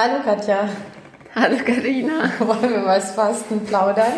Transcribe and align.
Hallo 0.00 0.22
Katja. 0.22 0.68
Hallo 1.34 1.56
Karina. 1.66 2.30
Wollen 2.38 2.70
wir 2.70 2.84
was 2.84 3.10
Fasten 3.16 3.64
plaudern? 3.64 4.12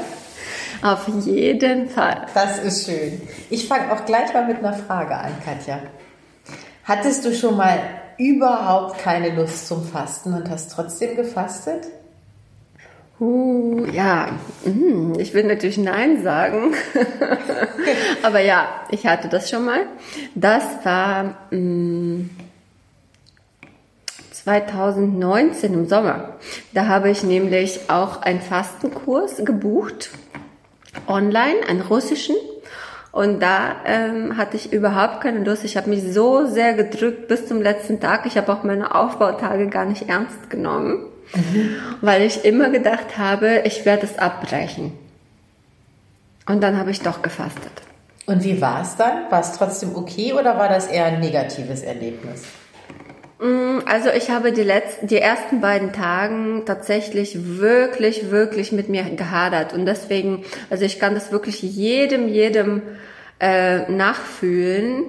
Auf 0.82 1.08
jeden 1.24 1.88
Fall. 1.88 2.26
Das 2.34 2.58
ist 2.58 2.84
schön. 2.84 3.22
Ich 3.48 3.66
fange 3.66 3.90
auch 3.90 4.04
gleich 4.04 4.30
mal 4.34 4.46
mit 4.46 4.58
einer 4.58 4.74
Frage 4.74 5.16
an, 5.16 5.32
Katja. 5.42 5.78
Hattest 6.84 7.24
du 7.24 7.34
schon 7.34 7.56
mal 7.56 7.78
überhaupt 8.18 8.98
keine 8.98 9.34
Lust 9.34 9.68
zum 9.68 9.82
Fasten 9.82 10.34
und 10.34 10.50
hast 10.50 10.70
trotzdem 10.70 11.16
gefastet? 11.16 11.86
Uh, 13.18 13.86
ja, 13.86 14.28
hm, 14.64 15.18
ich 15.18 15.32
will 15.32 15.44
natürlich 15.44 15.78
Nein 15.78 16.22
sagen. 16.22 16.74
Aber 18.22 18.40
ja, 18.40 18.68
ich 18.90 19.06
hatte 19.06 19.30
das 19.30 19.48
schon 19.48 19.64
mal. 19.64 19.86
Das 20.34 20.62
war 20.84 21.36
mh, 21.50 22.26
2019 24.44 25.74
im 25.74 25.88
Sommer. 25.88 26.36
Da 26.72 26.86
habe 26.86 27.10
ich 27.10 27.22
nämlich 27.22 27.80
auch 27.88 28.22
einen 28.22 28.40
Fastenkurs 28.40 29.44
gebucht, 29.44 30.10
online, 31.06 31.66
einen 31.68 31.82
russischen. 31.82 32.36
Und 33.12 33.40
da 33.40 33.76
ähm, 33.84 34.36
hatte 34.36 34.56
ich 34.56 34.72
überhaupt 34.72 35.20
keine 35.20 35.42
Lust. 35.42 35.64
Ich 35.64 35.76
habe 35.76 35.90
mich 35.90 36.12
so 36.12 36.46
sehr 36.46 36.74
gedrückt 36.74 37.28
bis 37.28 37.46
zum 37.46 37.60
letzten 37.60 38.00
Tag. 38.00 38.24
Ich 38.24 38.36
habe 38.36 38.52
auch 38.52 38.62
meine 38.62 38.94
Aufbautage 38.94 39.66
gar 39.66 39.84
nicht 39.84 40.08
ernst 40.08 40.48
genommen, 40.48 41.06
mhm. 41.34 41.74
weil 42.00 42.22
ich 42.22 42.44
immer 42.44 42.70
gedacht 42.70 43.18
habe, 43.18 43.62
ich 43.64 43.84
werde 43.84 44.06
es 44.06 44.16
abbrechen. 44.16 44.92
Und 46.46 46.62
dann 46.62 46.78
habe 46.78 46.92
ich 46.92 47.00
doch 47.00 47.20
gefastet. 47.20 47.72
Und 48.26 48.44
wie 48.44 48.60
war 48.60 48.82
es 48.82 48.96
dann? 48.96 49.30
War 49.30 49.40
es 49.40 49.52
trotzdem 49.52 49.96
okay 49.96 50.32
oder 50.32 50.56
war 50.56 50.68
das 50.68 50.86
eher 50.86 51.06
ein 51.06 51.20
negatives 51.20 51.82
Erlebnis? 51.82 52.44
Mm, 53.40 53.78
also 53.86 54.10
ich 54.10 54.30
habe 54.30 54.52
die 54.52 54.62
letzten, 54.62 55.06
die 55.06 55.16
ersten 55.16 55.60
beiden 55.60 55.92
Tagen 55.92 56.64
tatsächlich 56.66 57.58
wirklich, 57.58 58.30
wirklich 58.30 58.70
mit 58.70 58.88
mir 58.90 59.02
gehadert 59.04 59.72
und 59.72 59.86
deswegen, 59.86 60.44
also 60.68 60.84
ich 60.84 61.00
kann 61.00 61.14
das 61.14 61.32
wirklich 61.32 61.62
jedem, 61.62 62.28
jedem 62.28 62.82
äh, 63.40 63.90
nachfühlen, 63.90 65.04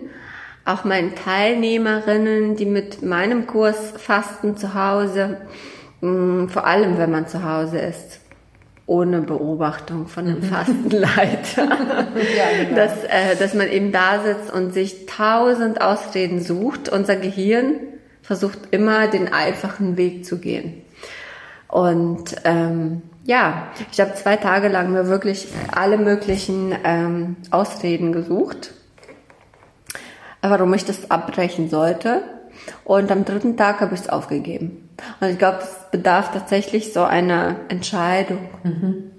auch 0.63 0.85
meinen 0.85 1.13
Teilnehmerinnen, 1.15 2.55
die 2.55 2.65
mit 2.65 3.01
meinem 3.01 3.47
Kurs 3.47 3.93
fasten 3.97 4.55
zu 4.55 4.75
Hause, 4.75 5.37
mh, 5.99 6.09
mm, 6.09 6.49
vor 6.49 6.65
allem 6.65 6.97
wenn 6.97 7.11
man 7.11 7.27
zu 7.27 7.43
Hause 7.43 7.79
ist 7.79 8.21
ohne 8.85 9.21
Beobachtung 9.21 10.07
von 10.07 10.27
einem. 10.27 10.43
Fastenleiter, 10.51 11.63
ja, 11.65 12.63
genau. 12.63 12.75
dass, 12.75 13.03
äh, 13.05 13.35
dass 13.39 13.53
man 13.53 13.69
eben 13.69 13.91
da 13.91 14.21
sitzt 14.21 14.51
und 14.51 14.73
sich 14.73 15.05
tausend 15.05 15.81
Ausreden 15.81 16.41
sucht. 16.41 16.89
Unser 16.89 17.15
Gehirn 17.15 17.75
versucht 18.31 18.59
immer 18.71 19.09
den 19.09 19.33
einfachen 19.33 19.97
Weg 19.97 20.25
zu 20.25 20.37
gehen. 20.37 20.83
Und 21.67 22.33
ähm, 22.45 23.01
ja, 23.25 23.67
ich 23.91 23.99
habe 23.99 24.13
zwei 24.13 24.37
Tage 24.37 24.69
lang 24.69 24.93
mir 24.93 25.07
wirklich 25.07 25.49
alle 25.69 25.97
möglichen 25.97 26.73
ähm, 26.85 27.35
Ausreden 27.49 28.13
gesucht, 28.13 28.71
warum 30.41 30.73
ich 30.73 30.85
das 30.85 31.11
abbrechen 31.11 31.69
sollte. 31.69 32.21
Und 32.85 33.11
am 33.11 33.25
dritten 33.25 33.57
Tag 33.57 33.81
habe 33.81 33.95
ich 33.95 33.99
es 33.99 34.07
aufgegeben. 34.07 34.87
Und 35.19 35.27
ich 35.27 35.37
glaube, 35.37 35.57
es 35.63 35.91
bedarf 35.91 36.31
tatsächlich 36.31 36.93
so 36.93 37.03
einer 37.03 37.57
Entscheidung. 37.67 38.47
Mhm. 38.63 39.11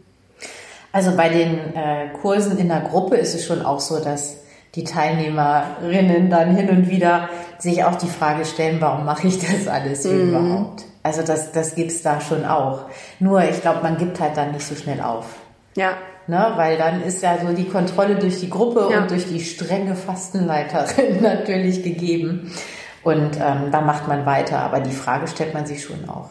Also 0.91 1.15
bei 1.19 1.29
den 1.29 1.59
äh, 1.75 2.09
Kursen 2.23 2.57
in 2.57 2.69
der 2.69 2.81
Gruppe 2.81 3.17
ist 3.17 3.35
es 3.35 3.45
schon 3.45 3.61
auch 3.61 3.81
so, 3.81 4.03
dass 4.03 4.42
die 4.75 4.85
Teilnehmerinnen 4.85 6.31
dann 6.31 6.57
hin 6.57 6.71
und 6.71 6.89
wieder 6.89 7.29
sich 7.59 7.85
auch 7.85 7.97
die 7.97 8.07
Frage 8.07 8.45
stellen, 8.45 8.81
warum 8.81 9.05
mache 9.05 9.29
ich 9.29 9.39
das 9.39 9.69
alles 9.69 10.05
mhm. 10.05 10.29
überhaupt? 10.29 10.85
Also 11.03 11.23
das, 11.23 11.53
das 11.53 11.75
gibt's 11.75 12.03
da 12.03 12.21
schon 12.21 12.45
auch. 12.45 12.87
Nur 13.19 13.43
ich 13.43 13.61
glaube, 13.61 13.81
man 13.83 13.97
gibt 13.97 14.21
halt 14.21 14.37
dann 14.37 14.53
nicht 14.53 14.67
so 14.67 14.75
schnell 14.75 15.01
auf. 15.01 15.27
Ja. 15.77 15.93
Ne, 16.29 16.53
weil 16.55 16.79
dann 16.79 17.03
ist 17.03 17.21
ja 17.23 17.37
so 17.45 17.53
die 17.53 17.69
Kontrolle 17.69 18.15
durch 18.15 18.39
die 18.39 18.49
Gruppe 18.49 18.89
ja. 18.93 19.01
und 19.01 19.11
durch 19.11 19.27
die 19.27 19.41
strenge 19.41 19.97
Fastenleiterin 19.97 21.21
natürlich 21.21 21.83
gegeben. 21.83 22.53
Und 23.03 23.37
ähm, 23.37 23.73
da 23.73 23.81
macht 23.81 24.07
man 24.07 24.25
weiter. 24.25 24.61
Aber 24.61 24.79
die 24.79 24.93
Frage 24.93 25.27
stellt 25.27 25.53
man 25.53 25.67
sich 25.67 25.83
schon 25.83 26.09
auch. 26.09 26.31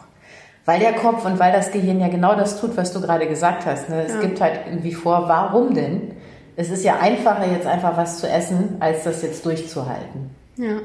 Weil 0.64 0.80
der 0.80 0.94
Kopf 0.94 1.26
und 1.26 1.38
weil 1.38 1.52
das 1.52 1.72
Gehirn 1.72 2.00
ja 2.00 2.08
genau 2.08 2.34
das 2.34 2.58
tut, 2.58 2.76
was 2.76 2.94
du 2.94 3.02
gerade 3.02 3.26
gesagt 3.28 3.66
hast. 3.66 3.90
Ne? 3.90 4.04
Es 4.06 4.14
ja. 4.14 4.20
gibt 4.20 4.40
halt 4.40 4.60
irgendwie 4.66 4.94
vor, 4.94 5.28
warum 5.28 5.74
denn? 5.74 6.12
Es 6.56 6.70
ist 6.70 6.84
ja 6.84 6.98
einfacher, 6.98 7.50
jetzt 7.50 7.66
einfach 7.66 7.96
was 7.96 8.18
zu 8.18 8.28
essen, 8.28 8.76
als 8.80 9.04
das 9.04 9.22
jetzt 9.22 9.44
durchzuhalten. 9.44 10.30
Ja, 10.56 10.80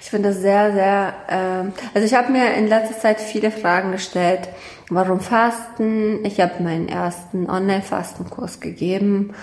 ich 0.00 0.10
finde 0.10 0.30
das 0.30 0.40
sehr, 0.40 0.72
sehr. 0.72 1.14
Äh, 1.28 1.70
also 1.94 2.06
ich 2.06 2.14
habe 2.14 2.32
mir 2.32 2.54
in 2.54 2.66
letzter 2.66 2.98
Zeit 2.98 3.20
viele 3.20 3.50
Fragen 3.50 3.92
gestellt. 3.92 4.48
Warum 4.88 5.20
Fasten? 5.20 6.24
Ich 6.24 6.40
habe 6.40 6.62
meinen 6.62 6.88
ersten 6.88 7.48
Online-Fastenkurs 7.48 8.60
gegeben 8.60 9.34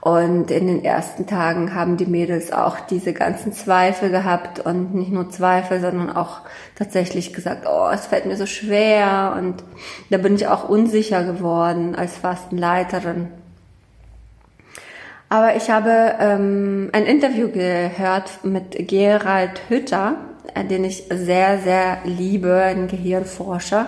und 0.00 0.50
in 0.50 0.66
den 0.66 0.84
ersten 0.84 1.26
Tagen 1.26 1.74
haben 1.74 1.98
die 1.98 2.06
Mädels 2.06 2.52
auch 2.52 2.80
diese 2.80 3.12
ganzen 3.12 3.52
Zweifel 3.52 4.10
gehabt 4.10 4.58
und 4.60 4.94
nicht 4.94 5.12
nur 5.12 5.28
Zweifel, 5.28 5.80
sondern 5.80 6.10
auch 6.10 6.40
tatsächlich 6.74 7.34
gesagt, 7.34 7.66
oh, 7.68 7.88
es 7.92 8.06
fällt 8.06 8.24
mir 8.24 8.36
so 8.36 8.46
schwer 8.46 9.34
und 9.38 9.62
da 10.08 10.16
bin 10.16 10.34
ich 10.34 10.48
auch 10.48 10.68
unsicher 10.68 11.24
geworden 11.24 11.94
als 11.94 12.16
Fastenleiterin. 12.16 13.28
Aber 15.30 15.54
ich 15.54 15.70
habe 15.70 16.16
ähm, 16.18 16.90
ein 16.92 17.06
Interview 17.06 17.48
gehört 17.48 18.44
mit 18.44 18.88
Gerald 18.88 19.62
Hütter, 19.68 20.16
äh, 20.54 20.64
den 20.64 20.84
ich 20.84 21.04
sehr, 21.08 21.60
sehr 21.60 21.98
liebe, 22.04 22.52
ein 22.52 22.88
Gehirnforscher, 22.88 23.86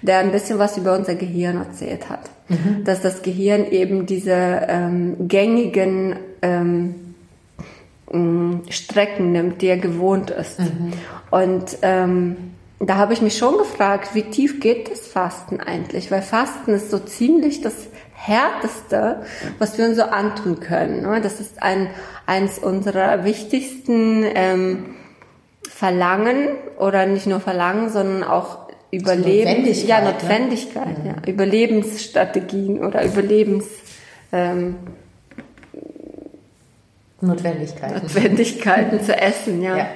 der 0.00 0.18
ein 0.18 0.32
bisschen 0.32 0.58
was 0.58 0.78
über 0.78 0.96
unser 0.96 1.14
Gehirn 1.16 1.58
erzählt 1.58 2.08
hat. 2.08 2.30
Mhm. 2.48 2.84
Dass 2.84 3.02
das 3.02 3.20
Gehirn 3.20 3.66
eben 3.66 4.06
diese 4.06 4.32
ähm, 4.32 5.28
gängigen 5.28 6.16
ähm, 6.40 6.94
Strecken 8.70 9.32
nimmt, 9.32 9.60
die 9.60 9.68
er 9.68 9.76
gewohnt 9.76 10.30
ist. 10.30 10.60
Mhm. 10.60 10.92
Und 11.30 11.76
ähm, 11.82 12.36
da 12.80 12.96
habe 12.96 13.12
ich 13.12 13.20
mich 13.20 13.36
schon 13.36 13.58
gefragt, 13.58 14.14
wie 14.14 14.22
tief 14.22 14.60
geht 14.60 14.90
das 14.90 15.06
Fasten 15.06 15.60
eigentlich? 15.60 16.10
Weil 16.10 16.22
Fasten 16.22 16.72
ist 16.72 16.90
so 16.90 16.98
ziemlich 16.98 17.60
das 17.60 17.74
Härteste, 18.22 19.22
was 19.58 19.78
wir 19.78 19.86
uns 19.86 19.96
so 19.96 20.02
antun 20.02 20.60
können. 20.60 21.02
Ne? 21.02 21.20
Das 21.22 21.40
ist 21.40 21.62
ein, 21.62 21.88
eins 22.26 22.58
unserer 22.58 23.24
wichtigsten 23.24 24.24
ähm, 24.34 24.94
Verlangen 25.66 26.48
oder 26.78 27.06
nicht 27.06 27.26
nur 27.26 27.40
Verlangen, 27.40 27.88
sondern 27.88 28.22
auch 28.22 28.68
Überleben, 28.90 29.48
Notwendigkeit, 29.48 29.88
ja, 29.88 30.00
Notwendigkeit, 30.02 31.04
ne? 31.04 31.14
ja, 31.16 31.32
Überlebensstrategien 31.32 32.84
oder 32.84 33.04
Überlebens 33.04 33.64
ähm, 34.32 34.76
Notwendigkeiten. 37.22 38.02
Notwendigkeiten 38.02 39.00
zu 39.02 39.16
essen, 39.16 39.62
ja. 39.62 39.76
ja. 39.76 39.86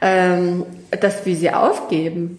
Ähm, 0.00 0.64
dass 1.00 1.26
wir 1.26 1.34
sie 1.34 1.50
aufgeben. 1.50 2.38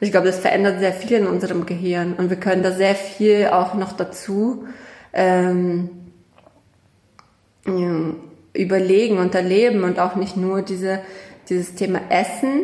Ich 0.00 0.10
glaube, 0.10 0.26
das 0.26 0.38
verändert 0.38 0.80
sehr 0.80 0.92
viel 0.92 1.18
in 1.18 1.26
unserem 1.26 1.66
Gehirn 1.66 2.14
und 2.14 2.30
wir 2.30 2.36
können 2.36 2.62
da 2.62 2.72
sehr 2.72 2.94
viel 2.94 3.48
auch 3.48 3.74
noch 3.74 3.92
dazu 3.92 4.66
ähm, 5.12 5.90
überlegen 8.52 9.18
und 9.18 9.34
erleben 9.34 9.84
und 9.84 9.98
auch 9.98 10.16
nicht 10.16 10.36
nur 10.36 10.62
diese, 10.62 11.00
dieses 11.48 11.74
Thema 11.74 12.00
Essen 12.08 12.62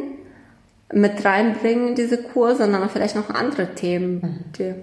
mit 0.93 1.25
reinbringen 1.25 1.89
in 1.89 1.95
diese 1.95 2.23
Kur, 2.23 2.55
sondern 2.55 2.89
vielleicht 2.89 3.17
noch 3.17 3.31
andere 3.31 3.75
Themen. 3.75 4.45
Mhm. 4.59 4.75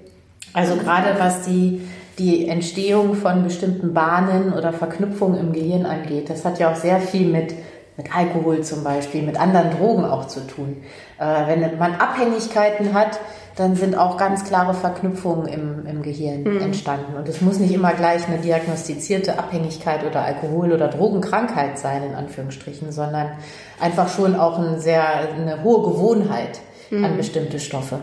also 0.54 0.76
gerade 0.76 1.20
was 1.20 1.44
die, 1.44 1.82
die 2.20 2.48
Entstehung 2.48 3.16
von 3.16 3.44
bestimmten 3.44 3.94
Bahnen 3.94 4.54
oder 4.54 4.74
Verknüpfungen 4.74 5.40
im 5.40 5.54
Gehirn 5.54 5.86
angeht, 5.86 6.30
das 6.30 6.46
hat 6.46 6.60
ja 6.60 6.72
auch 6.72 6.76
sehr 6.76 7.00
viel 7.00 7.28
mit 7.28 7.54
mit 7.98 8.16
Alkohol 8.16 8.62
zum 8.62 8.84
Beispiel, 8.84 9.22
mit 9.22 9.40
anderen 9.40 9.72
Drogen 9.72 10.06
auch 10.06 10.28
zu 10.28 10.42
tun. 10.48 10.84
Äh, 11.20 11.48
wenn 11.48 11.78
man 11.78 11.96
Abhängigkeiten 11.96 12.94
hat, 12.94 13.20
dann 13.56 13.76
sind 13.76 13.96
auch 13.96 14.18
ganz 14.18 14.44
klare 14.46 14.74
Verknüpfungen 14.74 15.48
im, 15.48 15.86
im 15.86 16.02
Gehirn 16.02 16.44
mhm. 16.44 16.62
entstanden. 16.62 17.16
Und 17.16 17.30
es 17.30 17.42
muss 17.42 17.60
nicht 17.60 17.74
immer 17.74 17.94
gleich 17.94 18.28
eine 18.28 18.40
diagnostizierte 18.40 19.38
Abhängigkeit 19.38 20.04
oder 20.04 20.24
Alkohol- 20.24 20.74
oder 20.74 20.88
Drogenkrankheit 20.88 21.78
sein, 21.78 22.04
in 22.04 22.16
Anführungsstrichen, 22.16 22.92
sondern 22.92 23.34
einfach 23.80 24.10
schon 24.10 24.36
auch 24.36 24.58
ein 24.58 24.80
sehr, 24.80 25.04
eine 25.36 25.64
hohe 25.64 25.84
Gewohnheit 25.84 26.62
mhm. 26.90 27.06
an 27.06 27.18
bestimmte 27.18 27.60
Stoffe. 27.60 28.00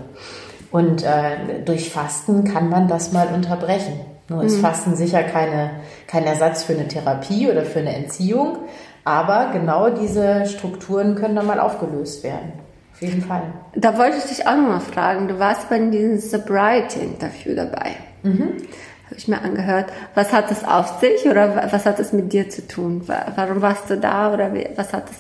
Und 0.71 1.03
äh, 1.03 1.65
durch 1.65 1.91
Fasten 1.91 2.45
kann 2.45 2.69
man 2.69 2.87
das 2.87 3.13
mal 3.13 3.27
unterbrechen. 3.35 4.01
Nur 4.29 4.45
ist 4.45 4.59
mhm. 4.59 4.61
Fasten 4.61 4.95
sicher 4.95 5.25
keine, 5.25 5.71
kein 6.07 6.25
Ersatz 6.25 6.63
für 6.63 6.75
eine 6.75 6.87
Therapie 6.87 7.51
oder 7.51 7.63
für 7.63 7.81
eine 7.81 7.97
Entziehung, 7.97 8.59
aber 9.05 9.51
genau 9.53 9.91
diese 9.91 10.47
Strukturen 10.47 11.15
können 11.15 11.37
dann 11.37 11.47
mal 11.47 11.61
aufgelöst 11.61 12.23
werden. 12.23 12.53
Auf 12.93 13.03
jeden 13.03 13.23
Fall. 13.23 13.43
Da 13.75 13.97
wollte 13.97 14.19
ich 14.19 14.25
dich 14.25 14.47
auch 14.47 14.57
noch 14.57 14.69
mal 14.69 14.81
fragen. 14.81 15.29
Du 15.29 15.39
warst 15.39 15.71
bei 15.71 15.79
diesem 15.79 16.19
Sobriety-Interview 16.19 17.55
dabei. 17.55 17.93
Mhm. 18.23 18.59
Habe 19.07 19.17
ich 19.17 19.27
mir 19.27 19.41
angehört. 19.41 19.87
Was 20.15 20.33
hat 20.33 20.51
das 20.51 20.65
auf 20.65 21.01
sich 21.01 21.25
oder 21.27 21.69
was 21.73 21.87
hat 21.87 21.99
es 21.99 22.13
mit 22.13 22.33
dir 22.33 22.51
zu 22.51 22.69
tun? 22.69 23.03
Warum 23.07 23.63
warst 23.63 23.89
du 23.89 23.97
da 23.97 24.33
oder 24.33 24.53
was 24.77 24.93
hat 24.93 25.11
es? 25.11 25.17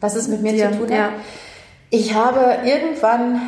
Was 0.00 0.16
es 0.16 0.28
mit 0.28 0.42
mir 0.42 0.52
dir? 0.52 0.70
zu 0.70 0.78
tun 0.78 0.90
hat? 0.90 0.96
Ja. 0.96 1.08
Ich 1.90 2.14
habe 2.14 2.56
irgendwann, 2.64 3.38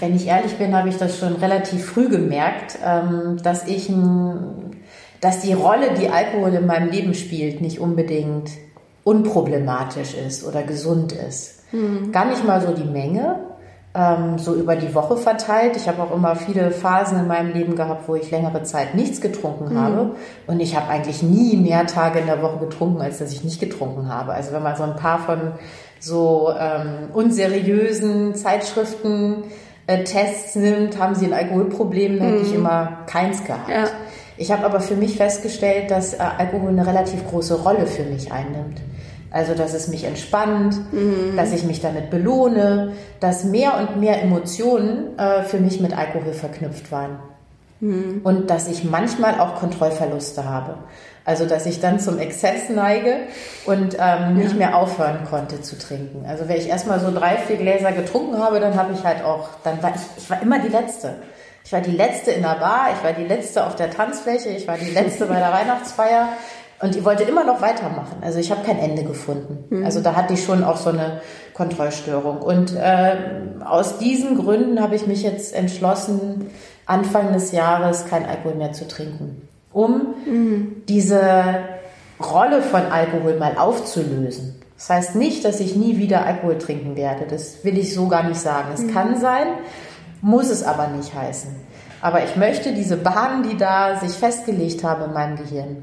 wenn 0.00 0.14
ich 0.14 0.26
ehrlich 0.26 0.56
bin, 0.56 0.76
habe 0.76 0.90
ich 0.90 0.98
das 0.98 1.18
schon 1.18 1.36
relativ 1.36 1.86
früh 1.86 2.10
gemerkt, 2.10 2.76
ähm, 2.84 3.38
dass 3.42 3.66
ich, 3.66 3.90
dass 5.22 5.40
die 5.40 5.54
Rolle, 5.54 5.94
die 5.98 6.10
Alkohol 6.10 6.52
in 6.52 6.66
meinem 6.66 6.90
Leben 6.90 7.14
spielt, 7.14 7.62
nicht 7.62 7.80
unbedingt 7.80 8.50
unproblematisch 9.06 10.14
ist 10.14 10.44
oder 10.44 10.64
gesund 10.64 11.12
ist. 11.12 11.62
Mhm. 11.72 12.10
Gar 12.10 12.24
nicht 12.24 12.44
mal 12.44 12.60
so 12.60 12.72
die 12.72 12.82
Menge, 12.82 13.38
ähm, 13.94 14.36
so 14.36 14.52
über 14.52 14.74
die 14.74 14.92
Woche 14.96 15.16
verteilt. 15.16 15.76
Ich 15.76 15.86
habe 15.86 16.02
auch 16.02 16.12
immer 16.12 16.34
viele 16.34 16.72
Phasen 16.72 17.20
in 17.20 17.28
meinem 17.28 17.52
Leben 17.52 17.76
gehabt, 17.76 18.08
wo 18.08 18.16
ich 18.16 18.32
längere 18.32 18.64
Zeit 18.64 18.96
nichts 18.96 19.20
getrunken 19.20 19.74
mhm. 19.74 19.78
habe. 19.78 20.10
Und 20.48 20.58
ich 20.58 20.74
habe 20.74 20.88
eigentlich 20.88 21.22
nie 21.22 21.56
mehr 21.56 21.86
Tage 21.86 22.18
in 22.18 22.26
der 22.26 22.42
Woche 22.42 22.58
getrunken, 22.58 23.00
als 23.00 23.18
dass 23.18 23.30
ich 23.30 23.44
nicht 23.44 23.60
getrunken 23.60 24.08
habe. 24.12 24.32
Also 24.32 24.50
wenn 24.52 24.64
man 24.64 24.74
so 24.74 24.82
ein 24.82 24.96
paar 24.96 25.20
von 25.20 25.52
so 26.00 26.52
ähm, 26.58 27.10
unseriösen 27.12 28.34
Zeitschriften 28.34 29.44
äh, 29.86 30.02
Tests 30.02 30.56
nimmt, 30.56 30.98
haben 30.98 31.14
sie 31.14 31.26
ein 31.26 31.32
Alkoholproblem, 31.32 32.16
mhm. 32.16 32.20
hätte 32.22 32.42
ich 32.42 32.52
immer 32.52 33.04
keins 33.06 33.44
gehabt. 33.44 33.68
Ja. 33.68 33.84
Ich 34.36 34.50
habe 34.50 34.64
aber 34.64 34.80
für 34.80 34.96
mich 34.96 35.16
festgestellt, 35.16 35.92
dass 35.92 36.14
äh, 36.14 36.18
Alkohol 36.38 36.70
eine 36.70 36.84
relativ 36.84 37.24
große 37.28 37.62
Rolle 37.62 37.86
für 37.86 38.02
mich 38.02 38.32
einnimmt. 38.32 38.80
Also, 39.36 39.52
dass 39.52 39.74
es 39.74 39.88
mich 39.88 40.04
entspannt, 40.04 40.76
mhm. 40.92 41.36
dass 41.36 41.52
ich 41.52 41.62
mich 41.62 41.82
damit 41.82 42.08
belohne, 42.08 42.92
dass 43.20 43.44
mehr 43.44 43.76
und 43.76 44.00
mehr 44.00 44.22
Emotionen 44.22 45.18
äh, 45.18 45.42
für 45.42 45.58
mich 45.58 45.78
mit 45.78 45.94
Alkohol 45.94 46.32
verknüpft 46.32 46.90
waren. 46.90 47.18
Mhm. 47.80 48.22
Und 48.24 48.48
dass 48.48 48.66
ich 48.66 48.84
manchmal 48.84 49.38
auch 49.38 49.56
Kontrollverluste 49.56 50.48
habe. 50.48 50.78
Also, 51.26 51.44
dass 51.44 51.66
ich 51.66 51.80
dann 51.80 52.00
zum 52.00 52.18
Exzess 52.18 52.70
neige 52.70 53.16
und 53.66 53.98
ähm, 54.00 54.38
nicht 54.38 54.56
mehr 54.56 54.74
aufhören 54.74 55.26
konnte 55.28 55.60
zu 55.60 55.78
trinken. 55.78 56.24
Also, 56.26 56.48
wenn 56.48 56.56
ich 56.56 56.70
erstmal 56.70 56.98
so 56.98 57.12
drei, 57.12 57.36
vier 57.36 57.56
Gläser 57.56 57.92
getrunken 57.92 58.38
habe, 58.38 58.58
dann 58.58 58.74
habe 58.74 58.94
ich 58.94 59.04
halt 59.04 59.22
auch, 59.22 59.50
dann 59.64 59.82
war 59.82 59.92
ich, 59.94 60.00
ich 60.16 60.30
war 60.30 60.40
immer 60.40 60.60
die 60.60 60.68
Letzte. 60.68 61.16
Ich 61.62 61.72
war 61.74 61.82
die 61.82 61.90
Letzte 61.90 62.30
in 62.30 62.40
der 62.40 62.54
Bar, 62.54 62.86
ich 62.96 63.04
war 63.04 63.12
die 63.12 63.24
Letzte 63.24 63.66
auf 63.66 63.76
der 63.76 63.90
Tanzfläche, 63.90 64.48
ich 64.48 64.66
war 64.66 64.78
die 64.78 64.92
Letzte 64.92 65.26
bei 65.26 65.38
der 65.38 65.52
Weihnachtsfeier. 65.52 66.28
Und 66.80 66.94
ich 66.94 67.04
wollte 67.04 67.22
immer 67.22 67.44
noch 67.44 67.62
weitermachen. 67.62 68.18
Also 68.20 68.38
ich 68.38 68.50
habe 68.50 68.62
kein 68.64 68.78
Ende 68.78 69.02
gefunden. 69.02 69.64
Mhm. 69.70 69.84
Also 69.84 70.00
da 70.00 70.14
hatte 70.14 70.34
ich 70.34 70.44
schon 70.44 70.62
auch 70.62 70.76
so 70.76 70.90
eine 70.90 71.22
Kontrollstörung. 71.54 72.38
Und 72.38 72.74
äh, 72.74 73.16
aus 73.64 73.98
diesen 73.98 74.36
Gründen 74.36 74.82
habe 74.82 74.94
ich 74.94 75.06
mich 75.06 75.22
jetzt 75.22 75.54
entschlossen, 75.54 76.50
Anfang 76.84 77.32
des 77.32 77.52
Jahres 77.52 78.06
kein 78.06 78.26
Alkohol 78.26 78.54
mehr 78.54 78.72
zu 78.72 78.86
trinken, 78.86 79.48
um 79.72 80.14
mhm. 80.26 80.82
diese 80.88 81.22
Rolle 82.20 82.62
von 82.62 82.82
Alkohol 82.82 83.38
mal 83.38 83.56
aufzulösen. 83.56 84.60
Das 84.76 84.90
heißt 84.90 85.14
nicht, 85.16 85.44
dass 85.44 85.60
ich 85.60 85.74
nie 85.74 85.96
wieder 85.96 86.26
Alkohol 86.26 86.58
trinken 86.58 86.96
werde. 86.96 87.24
Das 87.28 87.64
will 87.64 87.78
ich 87.78 87.94
so 87.94 88.08
gar 88.08 88.24
nicht 88.24 88.38
sagen. 88.38 88.68
Es 88.74 88.82
mhm. 88.82 88.92
kann 88.92 89.18
sein, 89.18 89.46
muss 90.20 90.50
es 90.50 90.62
aber 90.62 90.88
nicht 90.88 91.14
heißen. 91.14 91.56
Aber 92.02 92.22
ich 92.22 92.36
möchte 92.36 92.72
diese 92.72 92.98
Bahnen, 92.98 93.48
die 93.48 93.56
da 93.56 93.98
sich 93.98 94.12
festgelegt 94.12 94.84
haben 94.84 95.06
in 95.06 95.12
meinem 95.14 95.36
Gehirn, 95.36 95.82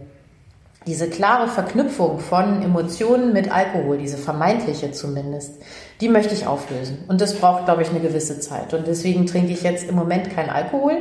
diese 0.86 1.10
klare 1.10 1.48
Verknüpfung 1.48 2.20
von 2.20 2.62
Emotionen 2.62 3.34
mit 3.34 3.54
Alkohol, 3.54 3.98
diese 3.98 4.18
vermeintliche 4.18 4.92
zumindest, 4.92 5.62
die 6.02 6.10
möchte 6.10 6.34
ich 6.34 6.46
auflösen. 6.46 7.06
Und 7.08 7.22
das 7.22 7.36
braucht, 7.36 7.66
glaube 7.66 7.82
ich, 7.84 7.90
eine 7.90 8.00
gewisse 8.00 8.40
Zeit. 8.40 8.74
Und 8.74 8.88
deswegen 8.88 9.26
trinke 9.26 9.54
ich 9.54 9.64
jetzt 9.64 9.88
im 9.88 9.96
Moment 9.96 10.30
keinen 10.32 10.50
Alkohol. 10.50 10.98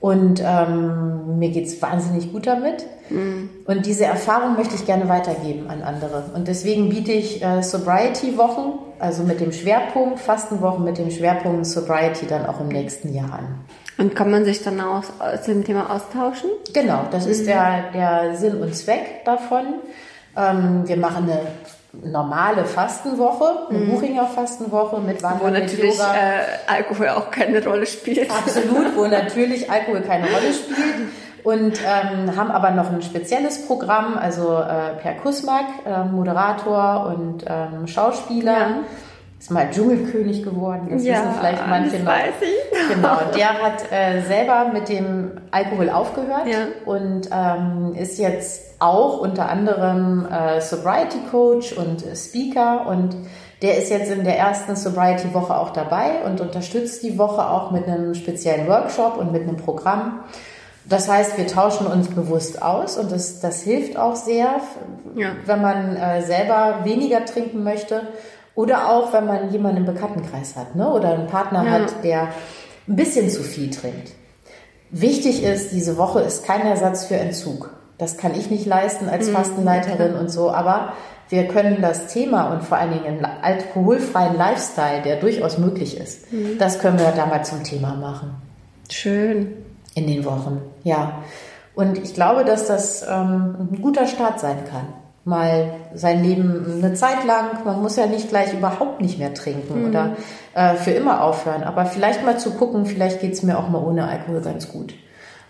Und 0.00 0.40
ähm, 0.44 1.38
mir 1.38 1.50
geht's 1.50 1.82
wahnsinnig 1.82 2.32
gut 2.32 2.46
damit. 2.46 2.86
Mhm. 3.10 3.50
Und 3.66 3.84
diese 3.84 4.04
Erfahrung 4.04 4.54
möchte 4.54 4.76
ich 4.76 4.86
gerne 4.86 5.08
weitergeben 5.08 5.68
an 5.68 5.82
andere. 5.82 6.30
Und 6.34 6.46
deswegen 6.46 6.88
biete 6.88 7.12
ich 7.12 7.42
äh, 7.42 7.62
Sobriety-Wochen, 7.62 8.78
also 9.00 9.24
mit 9.24 9.40
dem 9.40 9.52
Schwerpunkt 9.52 10.20
Fastenwochen, 10.20 10.84
mit 10.84 10.98
dem 10.98 11.10
Schwerpunkt 11.10 11.66
Sobriety 11.66 12.26
dann 12.26 12.46
auch 12.46 12.60
im 12.60 12.68
nächsten 12.68 13.12
Jahr 13.12 13.32
an. 13.32 13.64
Und 13.98 14.14
kann 14.14 14.30
man 14.30 14.44
sich 14.44 14.62
dann 14.62 14.80
auch 14.80 15.02
zu 15.42 15.52
dem 15.52 15.64
Thema 15.64 15.90
austauschen? 15.90 16.50
Genau, 16.72 17.06
das 17.10 17.26
ist 17.26 17.46
der, 17.46 17.90
der 17.92 18.36
Sinn 18.36 18.60
und 18.62 18.74
Zweck 18.74 19.24
davon. 19.24 19.74
Ähm, 20.36 20.84
wir 20.86 20.96
machen 20.96 21.28
eine 21.28 21.40
normale 22.10 22.64
Fastenwoche, 22.64 23.66
eine 23.70 23.78
mhm. 23.80 23.90
Buchinger 23.90 24.26
Fastenwoche 24.26 25.00
mit 25.00 25.20
Wandern, 25.22 25.40
Wo 25.40 25.50
natürlich 25.50 25.98
äh, 25.98 26.70
Alkohol 26.72 27.08
auch 27.08 27.30
keine 27.32 27.64
Rolle 27.64 27.86
spielt. 27.86 28.30
Absolut, 28.30 28.96
wo 28.96 29.06
natürlich 29.08 29.68
Alkohol 29.68 30.02
keine 30.02 30.26
Rolle 30.26 30.52
spielt. 30.52 31.08
Und 31.42 31.80
ähm, 31.80 32.36
haben 32.36 32.50
aber 32.50 32.70
noch 32.72 32.92
ein 32.92 33.02
spezielles 33.02 33.66
Programm, 33.66 34.16
also 34.16 34.58
äh, 34.58 35.00
Per 35.00 35.14
Kusmak, 35.22 35.66
äh, 35.86 36.04
Moderator 36.04 37.12
und 37.16 37.44
ähm, 37.48 37.88
Schauspieler. 37.88 38.52
Ja 38.52 38.74
ist 39.38 39.50
mal 39.50 39.70
Dschungelkönig 39.70 40.42
geworden. 40.42 40.88
Das 40.90 41.04
ja, 41.04 41.14
wissen 41.14 41.34
vielleicht 41.38 41.66
manche 41.68 41.98
noch. 42.00 42.06
Weiß 42.06 42.34
ich. 42.40 42.94
Genau, 42.94 43.18
der 43.36 43.62
hat 43.62 43.92
äh, 43.92 44.22
selber 44.22 44.70
mit 44.72 44.88
dem 44.88 45.32
Alkohol 45.50 45.90
aufgehört 45.90 46.46
ja. 46.46 46.66
und 46.86 47.28
ähm, 47.32 47.94
ist 47.94 48.18
jetzt 48.18 48.80
auch 48.80 49.20
unter 49.20 49.48
anderem 49.48 50.26
äh, 50.26 50.60
Sobriety 50.60 51.18
Coach 51.30 51.72
und 51.72 52.04
Speaker 52.16 52.86
und 52.86 53.16
der 53.62 53.76
ist 53.78 53.90
jetzt 53.90 54.10
in 54.10 54.24
der 54.24 54.38
ersten 54.38 54.76
Sobriety 54.76 55.34
Woche 55.34 55.56
auch 55.56 55.70
dabei 55.70 56.22
und 56.24 56.40
unterstützt 56.40 57.02
die 57.02 57.18
Woche 57.18 57.48
auch 57.48 57.70
mit 57.70 57.86
einem 57.86 58.14
speziellen 58.14 58.68
Workshop 58.68 59.16
und 59.16 59.32
mit 59.32 59.42
einem 59.42 59.56
Programm. 59.56 60.20
Das 60.84 61.08
heißt, 61.08 61.36
wir 61.36 61.46
tauschen 61.46 61.86
uns 61.86 62.08
bewusst 62.08 62.62
aus 62.62 62.96
und 62.96 63.12
das, 63.12 63.40
das 63.40 63.62
hilft 63.62 63.98
auch 63.98 64.16
sehr, 64.16 64.60
ja. 65.16 65.32
wenn 65.44 65.60
man 65.60 65.96
äh, 65.96 66.22
selber 66.22 66.80
weniger 66.84 67.24
trinken 67.24 67.62
möchte 67.62 68.02
oder 68.58 68.90
auch, 68.90 69.12
wenn 69.12 69.24
man 69.24 69.52
jemanden 69.52 69.76
im 69.76 69.84
Bekanntenkreis 69.84 70.56
hat 70.56 70.74
ne? 70.74 70.90
oder 70.90 71.14
einen 71.14 71.28
Partner 71.28 71.64
ja. 71.64 71.70
hat, 71.70 72.02
der 72.02 72.22
ein 72.88 72.96
bisschen 72.96 73.30
zu 73.30 73.44
viel 73.44 73.70
trinkt. 73.70 74.10
Wichtig 74.90 75.44
ist, 75.44 75.70
diese 75.70 75.96
Woche 75.96 76.22
ist 76.22 76.44
kein 76.44 76.62
Ersatz 76.62 77.04
für 77.04 77.14
Entzug. 77.14 77.70
Das 77.98 78.16
kann 78.16 78.34
ich 78.34 78.50
nicht 78.50 78.66
leisten 78.66 79.08
als 79.08 79.28
mhm. 79.28 79.34
Fastenleiterin 79.34 80.14
und 80.14 80.28
so, 80.28 80.50
aber 80.50 80.94
wir 81.28 81.46
können 81.46 81.80
das 81.80 82.08
Thema 82.08 82.52
und 82.52 82.64
vor 82.64 82.78
allen 82.78 82.94
Dingen 82.94 83.06
einen 83.06 83.24
alkoholfreien 83.24 84.36
Lifestyle, 84.36 85.02
der 85.02 85.20
durchaus 85.20 85.56
möglich 85.58 85.96
ist, 85.96 86.32
mhm. 86.32 86.58
das 86.58 86.80
können 86.80 86.98
wir 86.98 87.12
da 87.12 87.26
mal 87.26 87.44
zum 87.44 87.62
Thema 87.62 87.94
machen. 87.94 88.42
Schön. 88.90 89.52
In 89.94 90.08
den 90.08 90.24
Wochen, 90.24 90.62
ja. 90.82 91.22
Und 91.76 91.96
ich 91.96 92.12
glaube, 92.12 92.44
dass 92.44 92.66
das 92.66 93.02
ähm, 93.02 93.68
ein 93.72 93.78
guter 93.80 94.08
Start 94.08 94.40
sein 94.40 94.64
kann 94.68 94.86
mal 95.28 95.74
sein 95.94 96.24
Leben 96.24 96.82
eine 96.82 96.94
Zeit 96.94 97.24
lang, 97.26 97.64
man 97.64 97.82
muss 97.82 97.96
ja 97.96 98.06
nicht 98.06 98.30
gleich 98.30 98.54
überhaupt 98.54 99.02
nicht 99.02 99.18
mehr 99.18 99.34
trinken 99.34 99.82
mhm. 99.82 99.88
oder 99.88 100.16
äh, 100.54 100.74
für 100.74 100.92
immer 100.92 101.22
aufhören, 101.22 101.64
aber 101.64 101.84
vielleicht 101.84 102.24
mal 102.24 102.38
zu 102.38 102.52
gucken, 102.52 102.86
vielleicht 102.86 103.20
geht 103.20 103.34
es 103.34 103.42
mir 103.42 103.58
auch 103.58 103.68
mal 103.68 103.82
ohne 103.82 104.08
Alkohol 104.08 104.40
ganz 104.40 104.68
gut. 104.68 104.94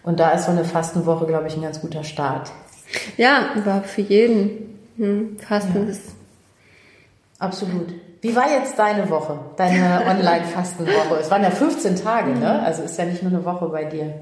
Und 0.02 0.19
da 0.19 0.31
ist 0.31 0.47
so 0.47 0.50
eine 0.50 0.64
Fastenwoche, 0.64 1.26
glaube 1.26 1.47
ich, 1.47 1.57
ein 1.57 1.62
ganz 1.62 1.81
guter 1.81 2.02
Start. 2.02 2.50
Ja, 3.17 3.50
überhaupt 3.55 3.87
für 3.87 4.00
jeden. 4.00 4.79
Hm, 4.97 5.37
Fasten 5.38 5.85
ja. 5.85 5.91
ist. 5.91 6.02
Absolut. 7.38 7.95
Wie 8.21 8.35
war 8.35 8.50
jetzt 8.50 8.76
deine 8.79 9.09
Woche, 9.11 9.38
deine 9.57 10.02
Online-Fastenwoche? 10.09 11.19
Es 11.21 11.31
waren 11.31 11.43
ja 11.43 11.50
15 11.50 11.97
Tage, 11.97 12.33
ne? 12.33 12.62
Also 12.62 12.83
ist 12.83 12.99
ja 12.99 13.05
nicht 13.05 13.23
nur 13.23 13.31
eine 13.31 13.45
Woche 13.45 13.69
bei 13.69 13.85
dir. 13.85 14.14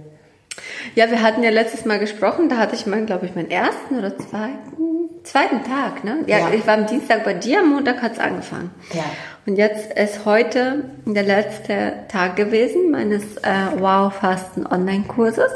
Ja, 0.95 1.11
wir 1.11 1.23
hatten 1.23 1.43
ja 1.43 1.51
letztes 1.51 1.85
Mal 1.85 1.99
gesprochen, 1.99 2.49
da 2.49 2.57
hatte 2.59 2.75
ich 2.75 2.87
mal, 2.87 3.05
glaube 3.07 3.27
ich, 3.27 3.35
meinen 3.35 3.51
ersten 3.51 3.99
oder 3.99 4.17
zweiten, 4.19 4.96
zweiten 5.27 5.65
Tag, 5.65 6.05
ne? 6.05 6.25
Ja, 6.27 6.39
ja. 6.39 6.51
ich 6.53 6.67
war 6.67 6.75
am 6.75 6.87
Dienstag 6.87 7.25
bei 7.25 7.35
dir, 7.35 7.61
am 7.61 7.71
Montag 7.71 8.03
hat's 8.03 8.19
angefangen. 8.19 8.71
Ja. 8.93 9.05
Und 9.47 9.57
jetzt 9.57 9.93
ist 9.93 10.25
heute 10.25 10.85
der 11.05 11.23
letzte 11.23 11.93
Tag 12.09 12.37
gewesen 12.37 12.91
meines 12.91 13.37
äh, 13.39 13.79
Wow-Fasten 13.79 14.67
Online-Kurses 14.67 15.53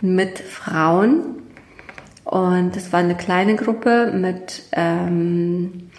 mit 0.00 0.38
Frauen. 0.38 1.42
Und 2.24 2.76
es 2.76 2.92
war 2.92 3.00
eine 3.00 3.16
kleine 3.16 3.56
Gruppe 3.56 4.12
mit 4.14 4.62
ähm, 4.72 5.90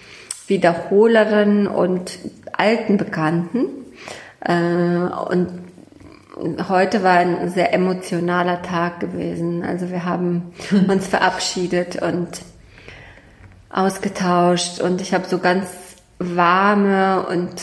Wiederholerinnen 0.48 1.68
und 1.68 2.18
alten 2.54 2.98
Bekannten. 2.98 3.66
Äh, 4.40 4.54
und 4.54 5.50
heute 6.70 7.04
war 7.04 7.18
ein 7.18 7.50
sehr 7.50 7.74
emotionaler 7.74 8.62
Tag 8.62 9.00
gewesen. 9.00 9.64
Also 9.64 9.92
wir 9.92 10.06
haben 10.06 10.54
uns 10.88 11.08
verabschiedet 11.08 12.02
und 12.02 12.42
ausgetauscht 13.72 14.82
und 14.82 15.02
ich 15.02 15.14
habe 15.14 15.28
so 15.28 15.40
ganz 15.40 15.68
warme 16.20 17.26
und 17.28 17.54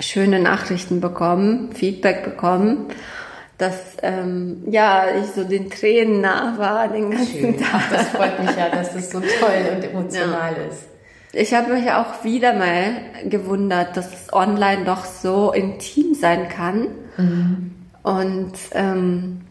schöne 0.00 0.40
Nachrichten 0.40 1.00
bekommen, 1.00 1.72
Feedback 1.72 2.24
bekommen, 2.24 2.86
dass 3.58 3.96
ähm, 4.02 4.62
ja 4.70 5.04
ich 5.20 5.32
so 5.32 5.44
den 5.44 5.68
Tränen 5.70 6.20
nah 6.20 6.56
war 6.58 6.88
den 6.88 7.10
ganzen 7.10 7.40
Schön. 7.40 7.58
Tag. 7.58 7.82
Das 7.90 8.08
freut 8.08 8.38
mich 8.40 8.56
ja, 8.56 8.68
dass 8.68 8.94
das 8.94 9.10
so 9.10 9.20
toll 9.20 9.76
und 9.76 9.84
emotional 9.84 10.52
ja. 10.52 10.62
ist. 10.70 10.84
Ich 11.32 11.52
habe 11.52 11.74
mich 11.74 11.90
auch 11.90 12.24
wieder 12.24 12.54
mal 12.54 12.92
gewundert, 13.24 13.96
dass 13.96 14.06
es 14.06 14.32
online 14.32 14.84
doch 14.84 15.04
so 15.04 15.52
intim 15.52 16.14
sein 16.14 16.48
kann. 16.48 16.88
Mhm. 17.16 17.74
Und 18.02 18.54
ähm, 18.72 19.42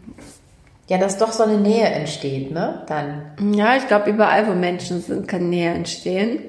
ja, 0.88 0.96
dass 0.96 1.18
doch 1.18 1.32
so 1.32 1.42
eine 1.42 1.58
Nähe 1.58 1.84
entsteht, 1.84 2.50
ne? 2.50 2.82
Dann. 2.86 3.54
Ja, 3.54 3.76
ich 3.76 3.86
glaube, 3.86 4.10
überall, 4.10 4.48
wo 4.48 4.52
Menschen 4.52 5.02
sind, 5.02 5.28
kann 5.28 5.50
Nähe 5.50 5.70
entstehen. 5.72 6.40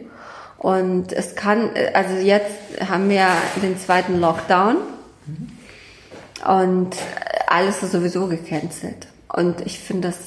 Und 0.57 1.13
es 1.13 1.35
kann, 1.35 1.69
also 1.93 2.15
jetzt 2.15 2.55
haben 2.89 3.09
wir 3.09 3.27
den 3.61 3.77
zweiten 3.77 4.19
Lockdown 4.19 4.77
und 6.45 6.95
alles 7.47 7.81
ist 7.81 7.93
sowieso 7.93 8.27
gecancelt. 8.27 9.07
Und 9.33 9.61
ich 9.65 9.79
finde 9.79 10.09
das 10.09 10.17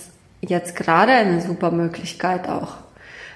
jetzt 0.41 0.75
gerade 0.75 1.13
eine 1.13 1.41
super 1.43 1.71
Möglichkeit 1.71 2.49
auch, 2.49 2.77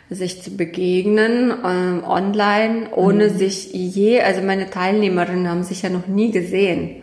sich 0.08 0.42
zu 0.42 0.56
begegnen 0.56 1.52
ähm, 1.64 2.04
online, 2.06 2.90
ohne 2.94 3.28
mhm. 3.28 3.36
sich 3.36 3.72
je, 3.72 4.22
also 4.22 4.40
meine 4.40 4.70
Teilnehmerinnen 4.70 5.50
haben 5.50 5.64
sich 5.64 5.82
ja 5.82 5.90
noch 5.90 6.06
nie 6.06 6.30
gesehen. 6.30 7.02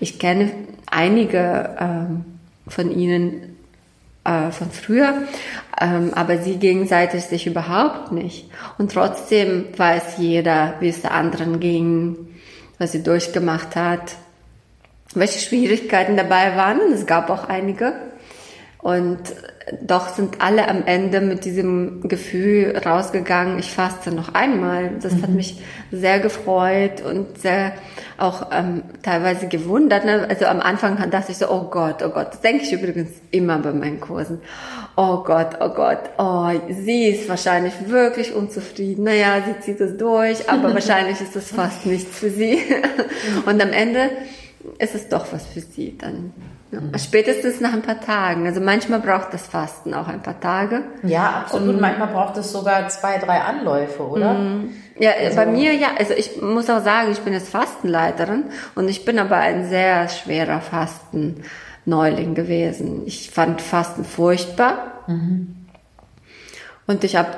Ich 0.00 0.18
kenne 0.18 0.50
einige 0.90 1.76
ähm, 1.80 2.24
von 2.70 2.90
ihnen 2.90 3.58
äh, 4.24 4.50
von 4.50 4.70
früher, 4.70 5.22
ähm, 5.80 6.12
aber 6.14 6.38
sie 6.38 6.56
gegenseitig 6.56 7.24
sich 7.24 7.46
überhaupt 7.46 8.12
nicht. 8.12 8.50
Und 8.78 8.92
trotzdem 8.92 9.66
weiß 9.76 10.18
jeder, 10.18 10.74
wie 10.80 10.88
es 10.88 11.02
der 11.02 11.12
anderen 11.12 11.60
ging, 11.60 12.16
was 12.78 12.92
sie 12.92 13.02
durchgemacht 13.02 13.76
hat, 13.76 14.16
welche 15.14 15.40
Schwierigkeiten 15.40 16.16
dabei 16.16 16.56
waren. 16.56 16.80
Es 16.92 17.06
gab 17.06 17.30
auch 17.30 17.48
einige. 17.48 17.92
Und 18.78 19.20
doch 19.82 20.08
sind 20.08 20.40
alle 20.40 20.68
am 20.68 20.84
Ende 20.86 21.20
mit 21.20 21.44
diesem 21.44 22.08
Gefühl 22.08 22.76
rausgegangen, 22.84 23.58
ich 23.58 23.70
faste 23.70 24.10
noch 24.10 24.34
einmal. 24.34 24.92
Das 25.02 25.14
mhm. 25.14 25.22
hat 25.22 25.30
mich 25.30 25.60
sehr 25.92 26.18
gefreut 26.18 27.02
und 27.02 27.38
sehr 27.38 27.72
auch 28.18 28.48
ähm, 28.52 28.82
teilweise 29.02 29.48
gewundert. 29.48 30.04
Ne? 30.04 30.26
Also 30.28 30.46
am 30.46 30.60
Anfang 30.60 31.10
dachte 31.10 31.32
ich 31.32 31.38
so, 31.38 31.50
oh 31.50 31.64
Gott, 31.70 32.02
oh 32.02 32.08
Gott, 32.08 32.28
das 32.32 32.40
denke 32.40 32.64
ich 32.64 32.72
übrigens 32.72 33.10
immer 33.30 33.58
bei 33.58 33.72
meinen 33.72 34.00
Kursen. 34.00 34.40
Oh 34.96 35.22
Gott, 35.24 35.58
oh 35.60 35.70
Gott, 35.70 36.10
oh, 36.18 36.50
sie 36.68 37.08
ist 37.08 37.28
wahrscheinlich 37.28 37.74
wirklich 37.86 38.34
unzufrieden. 38.34 39.04
Naja, 39.04 39.42
sie 39.46 39.60
zieht 39.60 39.80
es 39.80 39.96
durch, 39.96 40.48
aber 40.48 40.74
wahrscheinlich 40.74 41.20
ist 41.20 41.36
das 41.36 41.50
fast 41.50 41.86
nichts 41.86 42.18
für 42.18 42.30
sie. 42.30 42.60
und 43.46 43.62
am 43.62 43.72
Ende 43.72 44.10
ist 44.78 44.94
es 44.94 45.08
doch 45.08 45.32
was 45.32 45.46
für 45.46 45.60
sie 45.60 45.96
dann. 45.96 46.32
Ja. 46.70 46.98
Spätestens 46.98 47.60
nach 47.60 47.72
ein 47.72 47.82
paar 47.82 48.00
Tagen. 48.00 48.46
Also 48.46 48.60
manchmal 48.60 49.00
braucht 49.00 49.34
das 49.34 49.46
Fasten 49.48 49.92
auch 49.92 50.06
ein 50.06 50.22
paar 50.22 50.38
Tage. 50.38 50.82
Ja, 51.02 51.42
absolut. 51.42 51.74
Um, 51.74 51.80
manchmal 51.80 52.08
braucht 52.08 52.36
es 52.36 52.52
sogar 52.52 52.88
zwei, 52.88 53.18
drei 53.18 53.40
Anläufe, 53.40 54.02
oder? 54.02 54.34
Mhm. 54.34 54.70
Ja, 54.98 55.12
also, 55.18 55.36
bei 55.36 55.46
mir 55.46 55.74
ja. 55.74 55.88
Also 55.98 56.14
ich 56.14 56.40
muss 56.40 56.70
auch 56.70 56.82
sagen, 56.82 57.10
ich 57.10 57.20
bin 57.20 57.32
jetzt 57.32 57.48
Fastenleiterin 57.48 58.44
und 58.74 58.88
ich 58.88 59.04
bin 59.04 59.18
aber 59.18 59.36
ein 59.36 59.68
sehr 59.68 60.08
schwerer 60.08 60.60
Fastenneuling 60.60 62.34
gewesen. 62.34 63.02
Ich 63.06 63.30
fand 63.30 63.62
Fasten 63.62 64.04
furchtbar. 64.04 65.02
Mhm. 65.08 65.56
Und 66.86 67.02
ich 67.02 67.16
habe 67.16 67.30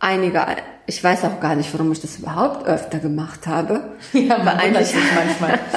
einige, 0.00 0.44
ich 0.86 1.02
weiß 1.04 1.24
auch 1.24 1.40
gar 1.40 1.54
nicht, 1.54 1.72
warum 1.74 1.92
ich 1.92 2.00
das 2.00 2.18
überhaupt 2.18 2.66
öfter 2.66 2.98
gemacht 2.98 3.46
habe. 3.46 3.92
Ja, 4.12 4.38
man 4.38 4.58
eigentlich 4.58 4.94
manchmal. 5.14 5.60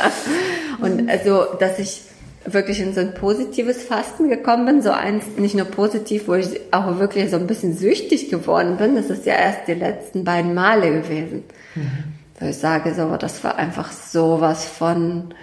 und 0.83 1.09
also, 1.09 1.45
dass 1.59 1.79
ich 1.79 2.01
wirklich 2.45 2.79
in 2.81 2.93
so 2.93 2.99
ein 2.99 3.13
positives 3.13 3.83
Fasten 3.83 4.29
gekommen 4.29 4.65
bin, 4.65 4.81
so 4.81 4.91
eins, 4.91 5.23
nicht 5.37 5.55
nur 5.55 5.65
positiv, 5.65 6.27
wo 6.27 6.33
ich 6.33 6.59
auch 6.71 6.99
wirklich 6.99 7.29
so 7.31 7.37
ein 7.37 7.47
bisschen 7.47 7.75
süchtig 7.75 8.29
geworden 8.29 8.77
bin, 8.77 8.95
das 8.95 9.09
ist 9.09 9.25
ja 9.25 9.35
erst 9.35 9.67
die 9.67 9.73
letzten 9.73 10.23
beiden 10.23 10.53
Male 10.53 11.01
gewesen. 11.01 11.43
Mhm. 11.75 12.03
Wo 12.39 12.47
ich 12.47 12.57
sage, 12.57 12.93
so, 12.93 13.15
das 13.15 13.43
war 13.43 13.57
einfach 13.57 13.91
sowas 13.91 14.65
von 14.65 15.33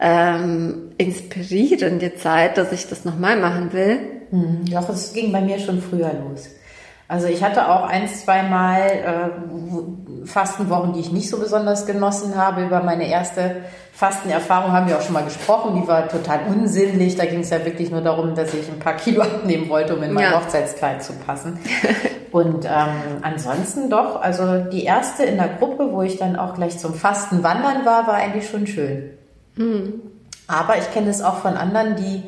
ähm, 0.00 0.92
inspirierende 0.98 2.14
Zeit, 2.14 2.58
dass 2.58 2.72
ich 2.72 2.86
das 2.86 3.04
nochmal 3.04 3.40
machen 3.40 3.72
will. 3.72 3.98
Mhm. 4.30 4.64
Doch, 4.70 4.88
es 4.90 5.12
ging 5.12 5.32
bei 5.32 5.40
mir 5.40 5.58
schon 5.58 5.80
früher 5.80 6.12
los. 6.12 6.50
Also 7.08 7.28
ich 7.28 7.44
hatte 7.44 7.68
auch 7.68 7.84
ein, 7.84 8.08
zwei 8.08 8.42
Mal 8.42 8.80
äh, 8.80 10.26
Fastenwochen, 10.26 10.92
die 10.92 11.00
ich 11.00 11.12
nicht 11.12 11.30
so 11.30 11.38
besonders 11.38 11.86
genossen 11.86 12.36
habe. 12.36 12.64
Über 12.64 12.82
meine 12.82 13.08
erste 13.08 13.62
Fastenerfahrung 13.92 14.72
haben 14.72 14.88
wir 14.88 14.98
auch 14.98 15.02
schon 15.02 15.12
mal 15.12 15.24
gesprochen. 15.24 15.80
Die 15.80 15.86
war 15.86 16.08
total 16.08 16.40
unsinnlich. 16.48 17.16
Da 17.16 17.24
ging 17.26 17.40
es 17.40 17.50
ja 17.50 17.64
wirklich 17.64 17.90
nur 17.90 18.00
darum, 18.00 18.34
dass 18.34 18.52
ich 18.54 18.68
ein 18.68 18.80
paar 18.80 18.94
Kilo 18.94 19.22
abnehmen 19.22 19.68
wollte, 19.68 19.96
um 19.96 20.02
in 20.02 20.12
mein 20.12 20.24
ja. 20.24 20.40
Hochzeitskleid 20.40 21.02
zu 21.02 21.12
passen. 21.12 21.60
Und 22.32 22.64
ähm, 22.64 23.22
ansonsten 23.22 23.88
doch, 23.88 24.20
also 24.20 24.64
die 24.64 24.84
erste 24.84 25.24
in 25.24 25.36
der 25.36 25.48
Gruppe, 25.48 25.92
wo 25.92 26.02
ich 26.02 26.18
dann 26.18 26.36
auch 26.36 26.54
gleich 26.54 26.76
zum 26.78 26.92
Fasten 26.92 27.42
wandern 27.42 27.86
war, 27.86 28.06
war 28.06 28.14
eigentlich 28.14 28.50
schon 28.50 28.66
schön. 28.66 29.10
Mhm. 29.54 30.02
Aber 30.48 30.76
ich 30.76 30.92
kenne 30.92 31.08
es 31.08 31.22
auch 31.22 31.36
von 31.36 31.56
anderen, 31.56 31.96
die 31.96 32.24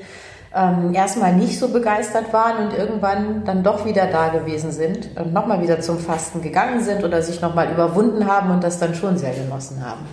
ähm, 0.54 0.94
erstmal 0.94 1.34
nicht 1.34 1.58
so 1.58 1.68
begeistert 1.68 2.32
waren 2.32 2.66
und 2.66 2.76
irgendwann 2.76 3.44
dann 3.44 3.62
doch 3.62 3.84
wieder 3.84 4.06
da 4.06 4.28
gewesen 4.28 4.72
sind 4.72 5.10
und 5.16 5.32
nochmal 5.32 5.62
wieder 5.62 5.80
zum 5.80 5.98
Fasten 5.98 6.42
gegangen 6.42 6.82
sind 6.82 7.04
oder 7.04 7.22
sich 7.22 7.40
nochmal 7.40 7.70
überwunden 7.70 8.26
haben 8.26 8.50
und 8.50 8.64
das 8.64 8.78
dann 8.78 8.94
schon 8.94 9.18
sehr 9.18 9.32
genossen 9.32 9.84
haben. 9.84 10.06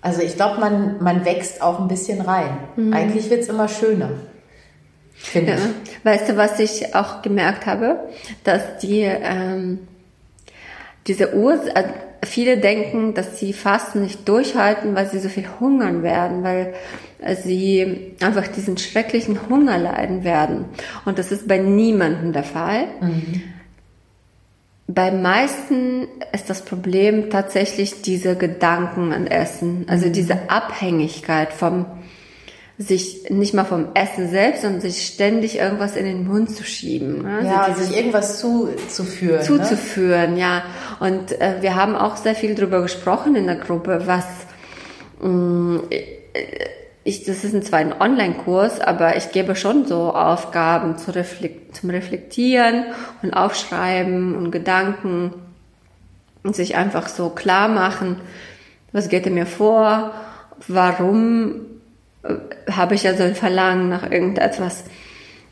Also 0.00 0.20
ich 0.20 0.36
glaube, 0.36 0.60
man, 0.60 1.02
man 1.02 1.24
wächst 1.24 1.62
auch 1.62 1.80
ein 1.80 1.88
bisschen 1.88 2.20
rein. 2.20 2.58
Mhm. 2.76 2.92
Eigentlich 2.92 3.30
wird's 3.30 3.48
immer 3.48 3.68
schöner. 3.68 4.10
Ja. 5.32 5.56
Weißt 6.02 6.28
du, 6.28 6.36
was 6.36 6.58
ich 6.58 6.94
auch 6.94 7.22
gemerkt 7.22 7.66
habe? 7.66 8.00
Dass 8.42 8.78
die 8.82 9.02
ähm, 9.02 9.86
diese 11.06 11.34
Ur 11.36 11.54
äh, 11.74 11.84
viele 12.26 12.58
denken, 12.58 13.14
dass 13.14 13.38
sie 13.38 13.52
Fasten 13.52 14.02
nicht 14.02 14.28
durchhalten, 14.28 14.94
weil 14.94 15.08
sie 15.08 15.18
so 15.18 15.28
viel 15.28 15.46
hungern 15.60 16.02
werden, 16.02 16.42
weil 16.42 16.74
sie 17.42 18.14
einfach 18.20 18.46
diesen 18.48 18.76
schrecklichen 18.76 19.48
Hunger 19.48 19.78
leiden 19.78 20.24
werden. 20.24 20.66
Und 21.04 21.18
das 21.18 21.32
ist 21.32 21.48
bei 21.48 21.58
niemandem 21.58 22.32
der 22.32 22.44
Fall. 22.44 22.86
Mhm. 23.00 23.42
Bei 24.86 25.10
meisten 25.10 26.06
ist 26.32 26.50
das 26.50 26.62
Problem 26.62 27.30
tatsächlich 27.30 28.02
diese 28.02 28.36
Gedanken 28.36 29.12
an 29.12 29.26
Essen, 29.26 29.86
also 29.88 30.06
mhm. 30.08 30.12
diese 30.12 30.50
Abhängigkeit 30.50 31.52
vom 31.52 31.86
sich 32.76 33.30
nicht 33.30 33.54
mal 33.54 33.64
vom 33.64 33.88
Essen 33.94 34.28
selbst, 34.28 34.62
sondern 34.62 34.80
sich 34.80 35.06
ständig 35.06 35.58
irgendwas 35.58 35.96
in 35.96 36.04
den 36.04 36.26
Mund 36.26 36.50
zu 36.50 36.64
schieben. 36.64 37.22
Ne? 37.22 37.36
Also 37.36 37.48
ja, 37.48 37.74
sich 37.74 37.96
irgendwas 37.96 38.40
zuzuführen. 38.40 39.38
Ne? 39.38 39.44
Zuzuführen, 39.44 40.34
ne? 40.34 40.40
ja. 40.40 40.62
Und 40.98 41.40
äh, 41.40 41.56
wir 41.60 41.76
haben 41.76 41.94
auch 41.94 42.16
sehr 42.16 42.34
viel 42.34 42.54
darüber 42.54 42.82
gesprochen 42.82 43.36
in 43.36 43.46
der 43.46 43.56
Gruppe, 43.56 44.02
was 44.06 44.24
mh, 45.20 45.28
mm, 45.28 45.80
ich, 47.04 47.24
das 47.24 47.44
ist 47.44 47.66
zwar 47.66 47.78
ein 47.78 48.00
Online-Kurs, 48.00 48.80
aber 48.80 49.16
ich 49.16 49.30
gebe 49.30 49.54
schon 49.54 49.86
so 49.86 50.12
Aufgaben 50.14 50.96
zu 50.96 51.14
reflekt, 51.14 51.76
zum 51.76 51.90
Reflektieren 51.90 52.86
und 53.22 53.34
Aufschreiben 53.34 54.34
und 54.34 54.50
Gedanken 54.50 55.34
und 56.42 56.56
sich 56.56 56.76
einfach 56.76 57.08
so 57.08 57.28
klar 57.28 57.68
machen, 57.68 58.20
was 58.92 59.10
geht 59.10 59.26
mir 59.26 59.46
vor, 59.46 60.12
warum 60.66 61.52
äh, 61.52 61.73
habe 62.70 62.94
ich 62.94 63.02
ja 63.02 63.14
so 63.14 63.22
ein 63.22 63.34
Verlangen 63.34 63.88
nach 63.88 64.10
irgendetwas. 64.10 64.84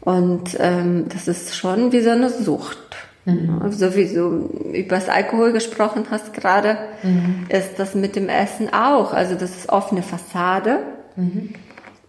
Und 0.00 0.57
ähm, 0.59 1.07
das 1.09 1.29
ist 1.29 1.55
schon 1.57 1.93
wie 1.93 2.00
so 2.00 2.11
eine 2.11 2.31
Sucht. 2.31 2.79
Mhm. 3.25 3.71
So 3.71 3.95
wie 3.95 4.12
du 4.12 4.50
über 4.73 4.97
das 4.97 5.09
Alkohol 5.09 5.52
gesprochen 5.52 6.07
hast 6.11 6.33
gerade, 6.33 6.76
mhm. 7.02 7.47
ist 7.49 7.79
das 7.79 7.95
mit 7.95 8.17
dem 8.17 8.29
Essen 8.29 8.73
auch. 8.73 9.12
Also 9.12 9.35
das 9.37 9.50
ist 9.57 9.69
offene 9.69 10.02
Fassade 10.02 10.81
Mhm. 11.17 11.50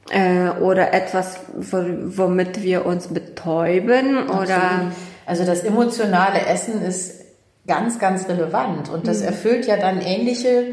Äh, 0.09 0.49
oder 0.61 0.93
etwas, 0.93 1.39
womit 1.55 2.61
wir 2.61 2.85
uns 2.85 3.07
betäuben 3.07 4.17
Absolut. 4.17 4.43
oder 4.43 4.91
also 5.25 5.45
das 5.45 5.63
emotionale 5.63 6.45
Essen 6.45 6.81
ist 6.81 7.21
ganz, 7.65 7.99
ganz 7.99 8.27
relevant 8.27 8.89
und 8.89 9.07
das 9.07 9.21
mhm. 9.21 9.27
erfüllt 9.27 9.65
ja 9.65 9.77
dann 9.77 10.01
ähnliche 10.01 10.65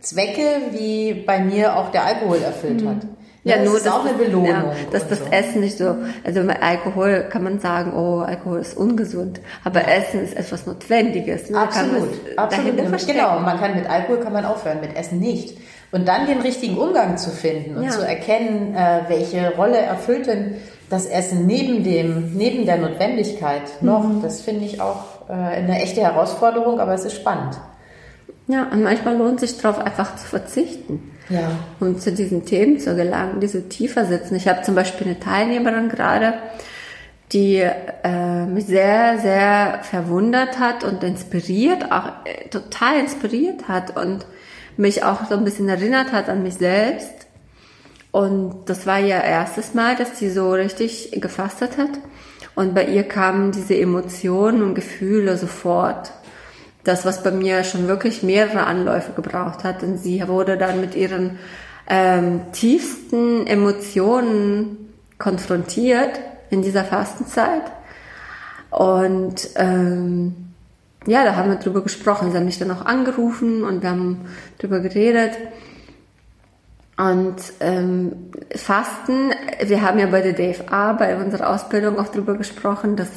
Zwecke, 0.00 0.46
wie 0.70 1.14
bei 1.14 1.40
mir 1.40 1.76
auch 1.76 1.90
der 1.90 2.04
Alkohol 2.04 2.38
erfüllt 2.38 2.82
mhm. 2.82 2.88
hat. 2.88 3.06
Ja, 3.46 3.56
ja 3.58 3.62
nur 3.62 3.74
das 3.74 3.82
ist 3.82 3.92
auch 3.92 4.04
eine 4.04 4.14
Belohnung. 4.14 4.48
Ja, 4.48 4.72
dass 4.90 5.08
das 5.08 5.20
so. 5.20 5.24
Essen 5.30 5.60
nicht 5.60 5.78
so, 5.78 5.96
also 6.24 6.40
mit 6.40 6.60
Alkohol 6.60 7.26
kann 7.30 7.44
man 7.44 7.60
sagen, 7.60 7.92
oh, 7.94 8.18
Alkohol 8.18 8.58
ist 8.58 8.76
ungesund, 8.76 9.40
aber. 9.62 9.86
Essen 9.86 10.20
ist 10.24 10.36
etwas 10.36 10.66
Notwendiges. 10.66 11.48
Ne? 11.48 11.58
Absolut, 11.58 12.08
absolut. 12.36 13.06
Genau, 13.06 13.38
man 13.38 13.58
kann 13.58 13.76
mit 13.76 13.88
Alkohol 13.88 14.18
kann 14.18 14.32
man 14.32 14.44
aufhören, 14.44 14.80
mit 14.80 14.96
Essen 14.96 15.20
nicht. 15.20 15.56
Und 15.92 16.08
dann 16.08 16.26
den 16.26 16.40
richtigen 16.40 16.76
Umgang 16.76 17.16
zu 17.16 17.30
finden 17.30 17.76
und 17.76 17.84
ja. 17.84 17.90
zu 17.90 18.04
erkennen, 18.04 18.74
äh, 18.74 19.02
welche 19.06 19.54
Rolle 19.54 19.78
erfüllt 19.78 20.26
denn 20.26 20.56
das 20.90 21.06
Essen 21.06 21.46
neben 21.46 21.84
dem, 21.84 22.36
neben 22.36 22.66
der 22.66 22.78
Notwendigkeit 22.78 23.80
noch, 23.80 24.02
mhm. 24.02 24.22
das 24.22 24.40
finde 24.40 24.64
ich 24.64 24.80
auch 24.80 25.28
äh, 25.28 25.32
eine 25.32 25.80
echte 25.80 26.00
Herausforderung, 26.00 26.80
aber 26.80 26.94
es 26.94 27.04
ist 27.04 27.14
spannend. 27.14 27.56
Ja, 28.48 28.68
und 28.72 28.82
manchmal 28.82 29.16
lohnt 29.16 29.40
sich 29.40 29.56
darauf 29.56 29.78
einfach 29.78 30.16
zu 30.16 30.26
verzichten. 30.26 31.12
Ja. 31.28 31.58
Um 31.80 31.98
zu 31.98 32.12
diesen 32.12 32.44
Themen 32.44 32.78
zu 32.78 32.94
gelangen, 32.94 33.40
die 33.40 33.48
so 33.48 33.60
tiefer 33.60 34.04
sitzen. 34.04 34.36
Ich 34.36 34.48
habe 34.48 34.62
zum 34.62 34.74
Beispiel 34.74 35.08
eine 35.08 35.18
Teilnehmerin 35.18 35.88
gerade, 35.88 36.34
die 37.32 37.56
äh, 37.56 38.46
mich 38.46 38.66
sehr, 38.66 39.18
sehr 39.18 39.80
verwundert 39.82 40.60
hat 40.60 40.84
und 40.84 41.02
inspiriert, 41.02 41.90
auch 41.90 42.24
äh, 42.24 42.48
total 42.48 43.00
inspiriert 43.00 43.66
hat 43.66 43.96
und 43.96 44.26
mich 44.76 45.02
auch 45.02 45.26
so 45.28 45.34
ein 45.34 45.44
bisschen 45.44 45.68
erinnert 45.68 46.12
hat 46.12 46.28
an 46.28 46.42
mich 46.42 46.54
selbst. 46.54 47.26
Und 48.12 48.66
das 48.66 48.86
war 48.86 49.00
ihr 49.00 49.16
erstes 49.16 49.74
Mal, 49.74 49.96
dass 49.96 50.18
sie 50.18 50.30
so 50.30 50.52
richtig 50.52 51.10
gefastet 51.20 51.76
hat. 51.76 51.90
Und 52.54 52.74
bei 52.74 52.86
ihr 52.86 53.02
kamen 53.02 53.52
diese 53.52 53.76
Emotionen 53.76 54.62
und 54.62 54.74
Gefühle 54.74 55.36
sofort. 55.36 56.12
Das, 56.86 57.04
was 57.04 57.22
bei 57.22 57.30
mir 57.30 57.64
schon 57.64 57.88
wirklich 57.88 58.22
mehrere 58.22 58.64
Anläufe 58.64 59.12
gebraucht 59.12 59.64
hat. 59.64 59.82
Und 59.82 59.98
sie 59.98 60.26
wurde 60.26 60.56
dann 60.56 60.80
mit 60.80 60.94
ihren 60.94 61.38
ähm, 61.88 62.40
tiefsten 62.52 63.46
Emotionen 63.46 64.92
konfrontiert 65.18 66.20
in 66.50 66.62
dieser 66.62 66.84
Fastenzeit. 66.84 67.62
Und 68.70 69.50
ähm, 69.56 70.34
ja, 71.06 71.24
da 71.24 71.36
haben 71.36 71.50
wir 71.50 71.56
drüber 71.56 71.82
gesprochen. 71.82 72.30
Sie 72.30 72.36
haben 72.36 72.44
mich 72.44 72.58
dann 72.58 72.70
auch 72.70 72.84
angerufen 72.84 73.64
und 73.64 73.82
wir 73.82 73.90
haben 73.90 74.26
drüber 74.58 74.80
geredet. 74.80 75.32
Und 76.96 77.36
ähm, 77.60 78.30
Fasten, 78.54 79.32
wir 79.62 79.82
haben 79.82 79.98
ja 79.98 80.06
bei 80.06 80.22
der 80.22 80.32
DFA, 80.32 80.94
bei 80.94 81.16
unserer 81.16 81.50
Ausbildung 81.50 81.98
auch 81.98 82.08
drüber 82.08 82.34
gesprochen, 82.34 82.96
dass 82.96 83.08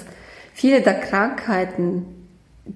viele 0.54 0.82
der 0.82 1.00
Krankheiten, 1.00 2.06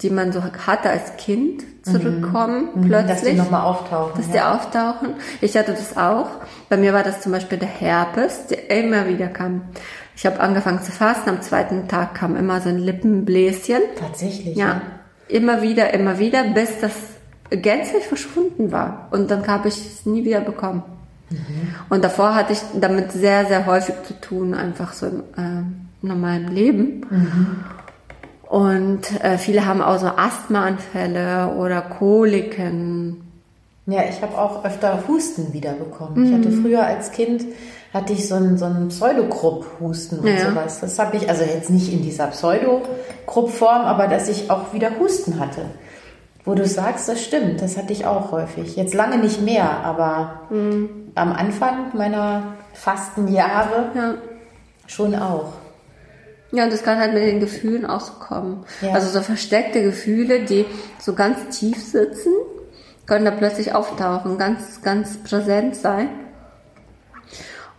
die 0.01 0.09
man 0.09 0.31
so 0.31 0.41
hatte 0.43 0.89
als 0.89 1.17
Kind, 1.17 1.63
zurückkommen 1.83 2.69
mhm. 2.73 2.81
plötzlich. 2.87 3.19
Dass 3.19 3.23
die 3.23 3.33
nochmal 3.33 3.61
auftauchen. 3.61 4.13
Dass 4.15 4.27
ja. 4.27 4.33
die 4.33 4.41
auftauchen. 4.41 5.09
Ich 5.41 5.57
hatte 5.57 5.73
das 5.73 5.97
auch. 5.97 6.29
Bei 6.69 6.77
mir 6.77 6.93
war 6.93 7.03
das 7.03 7.21
zum 7.21 7.31
Beispiel 7.31 7.57
der 7.57 7.67
Herpes, 7.67 8.47
der 8.47 8.71
immer 8.71 9.07
wieder 9.07 9.27
kam. 9.27 9.63
Ich 10.15 10.25
habe 10.25 10.39
angefangen 10.39 10.81
zu 10.81 10.91
fasten, 10.91 11.29
am 11.29 11.41
zweiten 11.41 11.87
Tag 11.87 12.15
kam 12.15 12.35
immer 12.35 12.61
so 12.61 12.69
ein 12.69 12.77
Lippenbläschen. 12.77 13.81
Tatsächlich? 13.99 14.55
Ja. 14.55 14.65
ja. 14.65 14.81
Immer 15.27 15.61
wieder, 15.61 15.93
immer 15.93 16.19
wieder, 16.19 16.43
bis 16.43 16.79
das 16.79 16.93
gänzlich 17.49 18.05
verschwunden 18.05 18.71
war. 18.71 19.07
Und 19.11 19.29
dann 19.29 19.45
habe 19.47 19.67
ich 19.67 19.77
es 19.77 20.05
nie 20.05 20.23
wieder 20.23 20.41
bekommen. 20.41 20.83
Mhm. 21.29 21.75
Und 21.89 22.03
davor 22.03 22.35
hatte 22.35 22.53
ich 22.53 22.59
damit 22.79 23.11
sehr, 23.11 23.45
sehr 23.45 23.65
häufig 23.65 23.95
zu 24.03 24.19
tun, 24.19 24.53
einfach 24.53 24.93
so 24.93 25.07
im 25.07 25.19
äh, 25.37 26.05
normalen 26.05 26.47
Leben. 26.47 27.05
Mhm. 27.09 27.55
Und 28.53 29.19
äh, 29.23 29.39
viele 29.39 29.65
haben 29.65 29.81
auch 29.81 29.97
so 29.97 30.05
Asthmaanfälle 30.05 31.55
oder 31.57 31.81
Koliken. 31.81 33.23
Ja, 33.87 34.03
ich 34.07 34.21
habe 34.21 34.37
auch 34.37 34.63
öfter 34.63 35.05
Husten 35.07 35.53
wiederbekommen. 35.53 36.19
Mhm. 36.19 36.25
Ich 36.27 36.33
hatte 36.37 36.51
früher 36.61 36.85
als 36.85 37.11
Kind 37.11 37.45
hatte 37.95 38.13
ich 38.13 38.27
so 38.27 38.35
einen, 38.35 38.59
so 38.59 38.65
einen 38.65 38.89
Pseudogrupp-Husten 38.89 40.19
und 40.19 40.27
ja. 40.27 40.51
sowas. 40.51 40.81
Das 40.81 40.99
habe 40.99 41.17
ich, 41.17 41.27
also 41.29 41.43
jetzt 41.43 41.71
nicht 41.71 41.91
in 41.91 42.03
dieser 42.03 42.27
Pseudogrupp-Form, 42.27 43.81
aber 43.81 44.07
dass 44.07 44.29
ich 44.29 44.51
auch 44.51 44.71
wieder 44.71 44.99
Husten 44.99 45.39
hatte. 45.39 45.65
Wo 46.45 46.53
du 46.53 46.67
sagst, 46.67 47.09
das 47.09 47.23
stimmt, 47.23 47.59
das 47.59 47.75
hatte 47.75 47.91
ich 47.91 48.05
auch 48.05 48.31
häufig. 48.31 48.75
Jetzt 48.75 48.93
lange 48.93 49.17
nicht 49.17 49.41
mehr, 49.41 49.67
aber 49.83 50.41
mhm. 50.51 50.89
am 51.15 51.33
Anfang 51.33 51.95
meiner 51.95 52.53
Fastenjahre 52.73 53.89
ja. 53.95 54.13
schon 54.85 55.15
auch. 55.15 55.53
Ja, 56.53 56.65
und 56.65 56.71
das 56.71 56.83
kann 56.83 56.99
halt 56.99 57.15
mit 57.15 57.23
den 57.23 57.39
Gefühlen 57.39 57.83
auch 57.83 57.99
so 57.99 58.13
kommen. 58.13 58.63
Ja. 58.81 58.93
Also 58.93 59.09
so 59.09 59.21
versteckte 59.21 59.81
Gefühle, 59.81 60.41
die 60.41 60.65
so 60.99 61.13
ganz 61.13 61.57
tief 61.57 61.83
sitzen, 61.83 62.31
können 63.07 63.25
da 63.25 63.31
plötzlich 63.31 63.73
auftauchen, 63.73 64.37
ganz, 64.37 64.83
ganz 64.83 65.17
präsent 65.23 65.75
sein. 65.75 66.09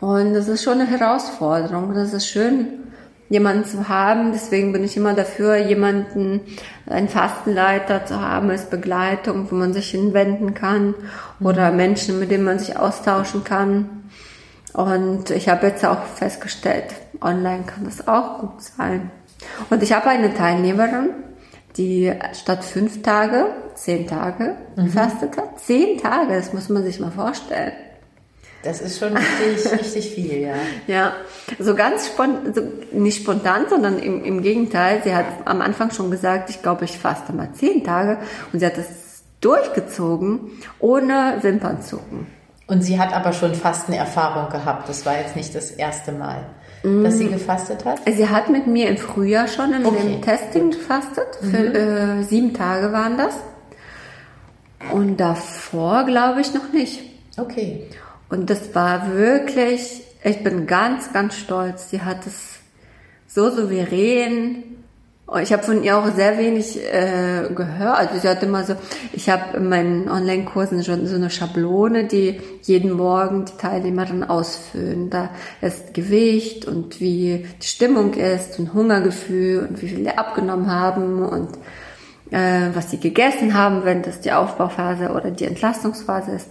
Und 0.00 0.35
das 0.35 0.49
ist 0.49 0.64
schon 0.64 0.81
eine 0.81 0.90
Herausforderung. 0.90 1.95
Das 1.95 2.12
ist 2.12 2.26
schön, 2.26 2.85
jemanden 3.28 3.64
zu 3.64 3.88
haben. 3.88 4.33
Deswegen 4.33 4.73
bin 4.73 4.83
ich 4.83 4.97
immer 4.97 5.14
dafür, 5.14 5.57
jemanden, 5.57 6.40
einen 6.87 7.09
Fastenleiter 7.09 8.04
zu 8.04 8.21
haben 8.21 8.50
als 8.50 8.69
Begleitung, 8.69 9.50
wo 9.50 9.54
man 9.54 9.73
sich 9.73 9.90
hinwenden 9.90 10.52
kann 10.52 10.95
oder 11.38 11.71
mhm. 11.71 11.76
Menschen, 11.76 12.19
mit 12.19 12.33
denen 12.33 12.45
man 12.45 12.59
sich 12.59 12.76
austauschen 12.76 13.45
kann. 13.45 14.04
Und 14.75 15.31
ich 15.31 15.49
habe 15.49 15.69
jetzt 15.69 15.85
auch 15.85 16.02
festgestellt, 16.02 16.87
online 17.21 17.62
kann 17.64 17.85
das 17.85 18.07
auch 18.09 18.40
gut 18.40 18.61
sein. 18.61 19.11
Und 19.71 19.83
ich 19.83 19.93
habe 19.93 20.09
eine 20.09 20.35
Teilnehmerin, 20.35 21.11
die 21.76 22.12
statt 22.33 22.64
fünf 22.64 23.02
Tage, 23.02 23.47
zehn 23.75 24.07
Tage 24.07 24.57
mhm. 24.75 24.87
gefastet 24.87 25.37
hat. 25.37 25.61
Zehn 25.61 25.99
Tage, 25.99 26.35
das 26.35 26.52
muss 26.52 26.69
man 26.69 26.83
sich 26.83 26.99
mal 26.99 27.12
vorstellen. 27.12 27.73
Das 28.64 28.81
ist 28.81 28.99
schon 28.99 29.16
richtig, 29.16 29.73
richtig 29.78 30.14
viel, 30.14 30.40
ja. 30.40 30.54
Ja, 30.88 31.12
so 31.61 31.76
ganz 31.76 32.09
spontan, 32.09 32.53
so 32.55 32.62
nicht 32.92 33.22
spontan, 33.22 33.66
sondern 33.68 33.99
im, 34.01 34.25
im 34.25 34.42
Gegenteil. 34.42 35.03
Sie 35.05 35.14
hat 35.14 35.27
am 35.44 35.61
Anfang 35.61 35.92
schon 35.92 36.11
gesagt, 36.11 36.51
ich 36.51 36.62
glaube, 36.62 36.85
ich 36.85 36.99
faste 36.99 37.33
mal 37.33 37.53
zehn 37.53 37.85
Tage 37.85 38.18
und 38.53 38.59
sie 38.59 38.66
hat 38.66 38.79
es 38.79 39.22
durchgezogen, 39.40 40.51
ohne 40.81 41.38
Wimpernzucken. 41.42 42.27
Und 42.66 42.83
sie 42.83 42.98
hat 42.98 43.12
aber 43.12 43.33
schon 43.33 43.55
Fastenerfahrung 43.55 44.50
gehabt. 44.50 44.88
Das 44.88 45.05
war 45.05 45.18
jetzt 45.18 45.37
nicht 45.37 45.55
das 45.55 45.70
erste 45.70 46.12
Mal, 46.12 46.46
mm. 46.83 47.05
dass 47.05 47.18
sie 47.18 47.29
gefastet 47.29 47.85
hat? 47.85 48.00
Sie 48.07 48.29
hat 48.29 48.48
mit 48.48 48.66
mir 48.66 48.88
im 48.88 48.96
Frühjahr 48.96 49.48
schon 49.48 49.74
im, 49.74 49.85
okay. 49.85 50.20
Testing 50.22 50.70
gefastet. 50.70 51.27
Für 51.40 51.46
mhm. 51.46 51.74
äh, 51.74 52.22
sieben 52.22 52.55
Tage 52.55 52.90
waren 52.92 53.18
das. 53.18 53.35
Und 54.92 55.18
davor 55.18 56.05
glaube 56.05 56.40
ich 56.40 56.55
noch 56.55 56.72
nicht. 56.72 57.00
Okay. 57.37 57.87
Und 58.31 58.48
das 58.48 58.74
war 58.74 59.12
wirklich, 59.12 60.03
ich 60.22 60.42
bin 60.42 60.66
ganz, 60.66 61.12
ganz 61.12 61.37
stolz. 61.37 61.90
Sie 61.90 62.03
hat 62.03 62.27
es 62.27 62.61
so 63.27 63.50
souverän. 63.50 64.84
Ich 65.41 65.55
habe 65.55 65.63
von 65.63 65.83
ihr 65.83 65.97
auch 65.97 66.07
sehr 66.15 66.37
wenig 66.37 66.77
äh, 66.77 67.49
gehört. 67.55 67.99
Also 67.99 68.19
sie 68.19 68.29
hat 68.29 68.43
immer 68.43 68.63
so, 68.63 68.77
ich 69.15 69.31
habe 69.31 69.57
in 69.57 69.71
meinen 69.71 70.11
Online-Kursen 70.11 70.85
schon 70.85 71.07
so 71.07 71.15
eine 71.15 71.31
Schablone, 71.31 72.05
die 72.05 72.41
jeden 72.63 72.93
Morgen 72.93 73.47
die 73.47 73.57
Teilnehmerin 73.57 74.23
ausfüllen. 74.23 75.09
Da 75.09 75.31
ist 75.63 75.95
Gewicht 75.95 76.67
und 76.67 77.01
wie 77.01 77.47
die 77.63 77.67
Stimmung 77.67 78.13
ist 78.13 78.59
und 78.59 78.75
Hungergefühl 78.75 79.67
und 79.67 79.81
wie 79.81 79.89
viel 79.89 80.05
sie 80.05 80.11
abgenommen 80.11 80.71
haben 80.71 81.23
und 81.23 81.49
äh, 82.31 82.69
was 82.75 82.91
sie 82.91 83.01
gegessen 83.01 83.55
haben, 83.55 83.87
wenn 83.87 84.03
das 84.03 84.21
die 84.21 84.33
Aufbauphase 84.33 85.11
oder 85.11 85.31
die 85.31 85.47
Entlastungsphase 85.47 86.33
ist. 86.33 86.51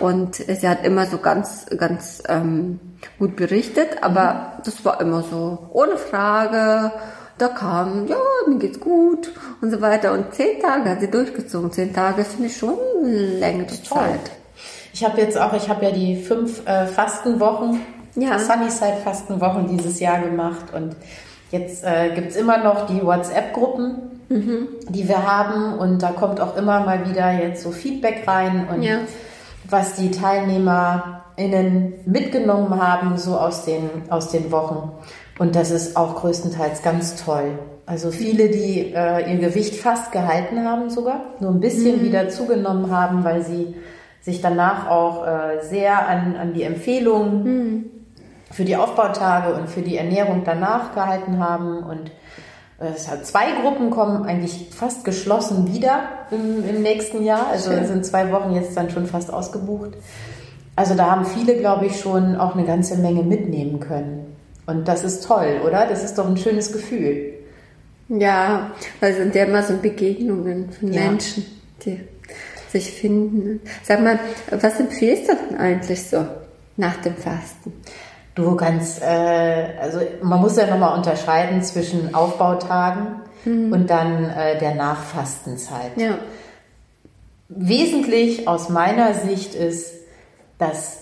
Und 0.00 0.34
sie 0.34 0.68
hat 0.68 0.84
immer 0.84 1.06
so 1.06 1.18
ganz, 1.18 1.66
ganz 1.76 2.22
ähm, 2.28 2.80
gut 3.18 3.36
berichtet, 3.36 4.02
aber 4.02 4.32
mhm. 4.34 4.62
das 4.64 4.84
war 4.84 5.00
immer 5.00 5.22
so, 5.22 5.70
ohne 5.72 5.96
Frage. 5.96 6.92
Da 7.40 7.48
kam, 7.48 8.06
ja, 8.06 8.16
mir 8.46 8.58
geht's 8.58 8.80
gut 8.80 9.32
und 9.60 9.70
so 9.70 9.80
weiter. 9.80 10.12
Und 10.12 10.34
zehn 10.34 10.60
Tage 10.60 10.90
hat 10.90 11.00
sie 11.00 11.10
durchgezogen. 11.10 11.72
Zehn 11.72 11.94
Tage 11.94 12.24
finde 12.24 12.48
ich 12.48 12.56
schon 12.56 12.76
längere 13.02 13.82
Zeit. 13.82 14.30
Ich 14.92 15.04
habe 15.04 15.20
jetzt 15.20 15.38
auch, 15.38 15.52
ich 15.54 15.68
habe 15.68 15.84
ja 15.84 15.90
die 15.90 16.16
fünf 16.16 16.66
äh, 16.66 16.86
Fastenwochen, 16.86 17.80
ja. 18.16 18.38
Sunnyside-Fastenwochen 18.38 19.68
dieses 19.68 20.00
Jahr 20.00 20.20
gemacht 20.20 20.74
und 20.74 20.96
Jetzt 21.52 21.82
äh, 21.82 22.14
gibt 22.14 22.36
immer 22.36 22.58
noch 22.58 22.86
die 22.86 23.04
WhatsApp-Gruppen, 23.04 24.20
mhm. 24.28 24.68
die 24.88 25.08
wir 25.08 25.26
haben 25.26 25.76
und 25.80 26.00
da 26.00 26.12
kommt 26.12 26.40
auch 26.40 26.56
immer 26.56 26.78
mal 26.86 27.10
wieder 27.10 27.32
jetzt 27.32 27.64
so 27.64 27.72
Feedback 27.72 28.22
rein 28.24 28.68
und 28.72 28.84
ja 28.84 29.00
was 29.70 29.94
die 29.94 30.10
TeilnehmerInnen 30.10 31.94
mitgenommen 32.06 32.80
haben, 32.80 33.16
so 33.16 33.36
aus 33.36 33.64
den, 33.64 33.88
aus 34.10 34.30
den 34.30 34.50
Wochen. 34.50 34.92
Und 35.40 35.56
das 35.56 35.70
ist 35.70 35.96
auch 35.96 36.16
größtenteils 36.16 36.82
ganz 36.82 37.16
toll. 37.16 37.58
Also 37.86 38.10
viele, 38.10 38.50
die 38.50 38.92
äh, 38.94 39.32
ihr 39.32 39.38
Gewicht 39.38 39.74
fast 39.74 40.12
gehalten 40.12 40.66
haben 40.66 40.90
sogar, 40.90 41.22
nur 41.40 41.50
ein 41.50 41.60
bisschen 41.60 42.00
mhm. 42.00 42.04
wieder 42.04 42.28
zugenommen 42.28 42.94
haben, 42.94 43.24
weil 43.24 43.42
sie 43.42 43.74
sich 44.20 44.42
danach 44.42 44.90
auch 44.90 45.26
äh, 45.26 45.62
sehr 45.62 46.06
an, 46.06 46.36
an 46.36 46.52
die 46.52 46.62
Empfehlungen 46.62 47.44
mhm. 47.44 47.84
für 48.50 48.66
die 48.66 48.76
Aufbautage 48.76 49.54
und 49.54 49.70
für 49.70 49.80
die 49.80 49.96
Ernährung 49.96 50.42
danach 50.44 50.92
gehalten 50.94 51.38
haben 51.38 51.84
und 51.84 52.10
es 52.78 53.10
hat 53.10 53.24
zwei 53.24 53.46
Gruppen 53.62 53.88
kommen 53.88 54.24
eigentlich 54.24 54.68
fast 54.70 55.06
geschlossen 55.06 55.72
wieder 55.72 56.00
im, 56.30 56.68
im 56.68 56.82
nächsten 56.82 57.22
Jahr. 57.22 57.46
Also 57.50 57.70
Schön. 57.70 57.86
sind 57.86 58.06
zwei 58.06 58.30
Wochen 58.30 58.54
jetzt 58.54 58.76
dann 58.76 58.90
schon 58.90 59.06
fast 59.06 59.32
ausgebucht. 59.32 59.92
Also 60.76 60.94
da 60.94 61.10
haben 61.10 61.24
viele, 61.24 61.56
glaube 61.56 61.86
ich, 61.86 61.98
schon 61.98 62.36
auch 62.36 62.54
eine 62.54 62.64
ganze 62.64 62.96
Menge 62.96 63.22
mitnehmen 63.22 63.80
können. 63.80 64.29
Und 64.70 64.86
das 64.86 65.04
ist 65.04 65.24
toll, 65.24 65.60
oder? 65.66 65.86
Das 65.86 66.04
ist 66.04 66.16
doch 66.16 66.26
ein 66.26 66.36
schönes 66.36 66.72
Gefühl. 66.72 67.34
Ja, 68.08 68.72
weil 69.00 69.12
es 69.12 69.18
sind 69.18 69.34
ja 69.34 69.44
immer 69.44 69.62
so 69.62 69.76
Begegnungen 69.76 70.70
von 70.72 70.92
ja. 70.92 71.02
Menschen, 71.02 71.44
die 71.84 72.00
sich 72.68 72.90
finden. 72.92 73.60
Sag 73.82 74.02
mal, 74.02 74.18
was 74.50 74.78
empfiehlst 74.78 75.28
du 75.28 75.32
denn 75.34 75.58
eigentlich 75.58 76.08
so 76.08 76.24
nach 76.76 76.96
dem 76.96 77.16
Fasten? 77.16 77.72
Du 78.34 78.54
kannst, 78.54 79.02
äh, 79.02 79.76
also 79.80 80.00
man 80.22 80.40
muss 80.40 80.56
ja 80.56 80.66
nochmal 80.66 80.96
unterscheiden 80.96 81.62
zwischen 81.62 82.14
Aufbautagen 82.14 83.22
mhm. 83.44 83.72
und 83.72 83.90
dann 83.90 84.24
äh, 84.24 84.58
der 84.58 84.76
Nachfastenzeit. 84.76 85.92
Ja. 85.96 86.18
Wesentlich 87.48 88.46
aus 88.46 88.68
meiner 88.68 89.14
Sicht 89.14 89.54
ist, 89.56 89.94
dass 90.58 90.99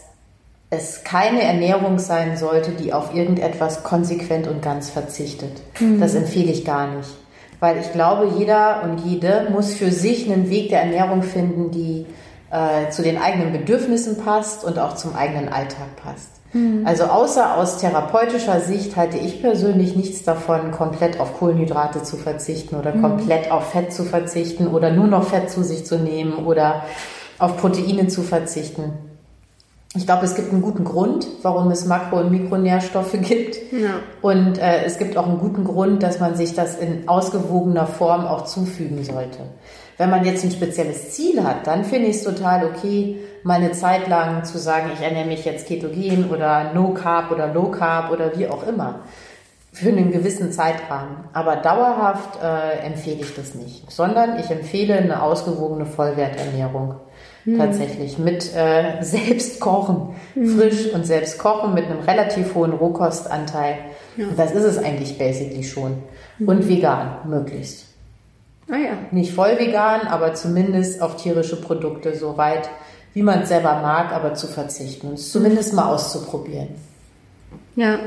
es 0.70 1.02
keine 1.02 1.42
Ernährung 1.42 1.98
sein 1.98 2.37
sollte, 2.37 2.72
die 2.72 2.92
auf 2.92 3.14
irgendetwas 3.14 3.85
konsequent 3.85 4.46
und 4.46 4.61
ganz 4.61 4.90
verzichtet. 4.90 5.62
Mhm. 5.81 6.00
Das 6.00 6.14
empfehle 6.14 6.52
ich 6.52 6.64
gar 6.64 6.94
nicht. 6.94 7.09
Weil 7.61 7.78
ich 7.78 7.92
glaube, 7.92 8.31
jeder 8.38 8.83
und 8.85 8.98
jede 9.00 9.48
muss 9.50 9.74
für 9.74 9.90
sich 9.90 10.31
einen 10.31 10.50
Weg 10.50 10.68
der 10.68 10.83
Ernährung 10.83 11.22
finden, 11.22 11.70
die 11.70 12.07
äh, 12.50 12.90
zu 12.90 13.02
den 13.02 13.18
eigenen 13.18 13.52
Bedürfnissen 13.52 14.18
passt 14.18 14.64
und 14.64 14.78
auch 14.78 14.94
zum 14.94 15.16
eigenen 15.16 15.48
Alltag 15.48 15.96
passt. 16.02 16.31
Mhm. 16.52 16.83
Also 16.87 17.04
außer 17.04 17.57
aus 17.57 17.78
therapeutischer 17.78 18.61
Sicht 18.61 18.96
halte 18.96 19.18
ich 19.18 19.40
persönlich 19.40 19.96
nichts 19.96 20.22
davon, 20.22 20.70
komplett 20.70 21.18
auf 21.18 21.38
Kohlenhydrate 21.38 22.02
zu 22.02 22.16
verzichten 22.16 22.76
oder 22.76 22.94
mhm. 22.94 23.02
komplett 23.02 23.50
auf 23.50 23.70
Fett 23.70 23.92
zu 23.92 24.04
verzichten 24.04 24.68
oder 24.68 24.90
nur 24.90 25.07
noch 25.07 25.24
Fett 25.24 25.50
zu 25.50 25.64
sich 25.64 25.85
zu 25.85 25.98
nehmen 25.98 26.46
oder 26.46 26.85
auf 27.38 27.57
Proteine 27.57 28.09
zu 28.09 28.22
verzichten. 28.22 28.92
Ich 29.98 30.06
glaube, 30.06 30.26
es 30.26 30.37
gibt 30.37 30.52
einen 30.52 30.62
guten 30.62 30.84
Grund, 30.84 31.26
warum 31.42 31.72
es 31.72 31.84
Makro- 31.84 32.20
und 32.20 32.30
Mikronährstoffe 32.30 33.20
gibt. 33.20 33.56
Ja. 33.72 33.94
Und 34.22 34.56
äh, 34.56 34.84
es 34.84 34.96
gibt 34.96 35.16
auch 35.16 35.26
einen 35.26 35.40
guten 35.40 35.64
Grund, 35.64 36.04
dass 36.04 36.20
man 36.20 36.37
sich 36.37 36.54
das 36.54 36.78
in 36.78 37.08
ausgewogener 37.08 37.88
Form 37.88 38.24
auch 38.24 38.44
zufügen 38.44 39.02
sollte. 39.02 39.40
Wenn 39.96 40.08
man 40.08 40.24
jetzt 40.24 40.44
ein 40.44 40.52
spezielles 40.52 41.11
Ziel 41.11 41.42
hat, 41.42 41.66
dann 41.66 41.84
finde 41.84 42.11
ich 42.11 42.18
es 42.18 42.22
total 42.22 42.66
okay, 42.66 43.18
mal 43.42 43.54
eine 43.54 43.72
Zeit 43.72 44.06
lang 44.06 44.44
zu 44.44 44.58
sagen, 44.58 44.90
ich 44.94 45.04
ernähre 45.04 45.26
mich 45.26 45.44
jetzt 45.44 45.66
ketogen 45.66 46.30
oder 46.30 46.72
No 46.72 46.94
Carb 46.94 47.32
oder 47.32 47.52
Low 47.52 47.72
Carb 47.72 48.12
oder 48.12 48.38
wie 48.38 48.46
auch 48.46 48.64
immer. 48.68 49.00
Für 49.72 49.88
einen 49.88 50.12
gewissen 50.12 50.52
Zeitrahmen. 50.52 51.24
Aber 51.32 51.56
dauerhaft 51.56 52.40
äh, 52.40 52.87
empfehle 52.87 53.22
ich 53.22 53.34
das 53.34 53.56
nicht, 53.56 53.90
sondern 53.90 54.38
ich 54.38 54.48
empfehle 54.48 54.94
eine 54.94 55.22
ausgewogene 55.22 55.87
Vollwerternährung. 55.87 56.94
Mhm. 57.44 57.59
Tatsächlich 57.59 58.18
mit 58.18 58.55
äh, 58.55 59.03
selbst 59.03 59.61
kochen, 59.61 60.14
mhm. 60.35 60.59
frisch 60.59 60.92
und 60.92 61.07
selbst 61.07 61.38
kochen 61.38 61.74
mit 61.74 61.87
einem 61.87 62.01
relativ 62.01 62.55
hohen 62.55 62.72
Rohkostanteil. 62.72 63.79
Ja. 64.16 64.27
Das 64.37 64.53
ist 64.53 64.64
es 64.64 64.79
eigentlich 64.79 65.18
basically 65.18 65.62
schon. 65.62 66.03
Mhm. 66.38 66.48
Und 66.48 66.68
vegan, 66.68 67.18
möglichst. 67.29 67.87
Ah 68.70 68.77
ja. 68.77 68.92
Nicht 69.12 69.33
voll 69.33 69.59
vegan, 69.59 70.03
aber 70.03 70.35
zumindest 70.35 71.01
auf 71.01 71.16
tierische 71.16 71.61
Produkte 71.61 72.14
so 72.16 72.37
weit, 72.37 72.68
wie 73.14 73.22
man 73.22 73.42
es 73.42 73.48
selber 73.48 73.81
mag, 73.81 74.12
aber 74.12 74.35
zu 74.35 74.46
verzichten 74.46 75.09
und 75.09 75.14
es 75.14 75.33
zumindest 75.33 75.72
mal 75.72 75.90
auszuprobieren. 75.90 76.68
Ja. 77.77 77.98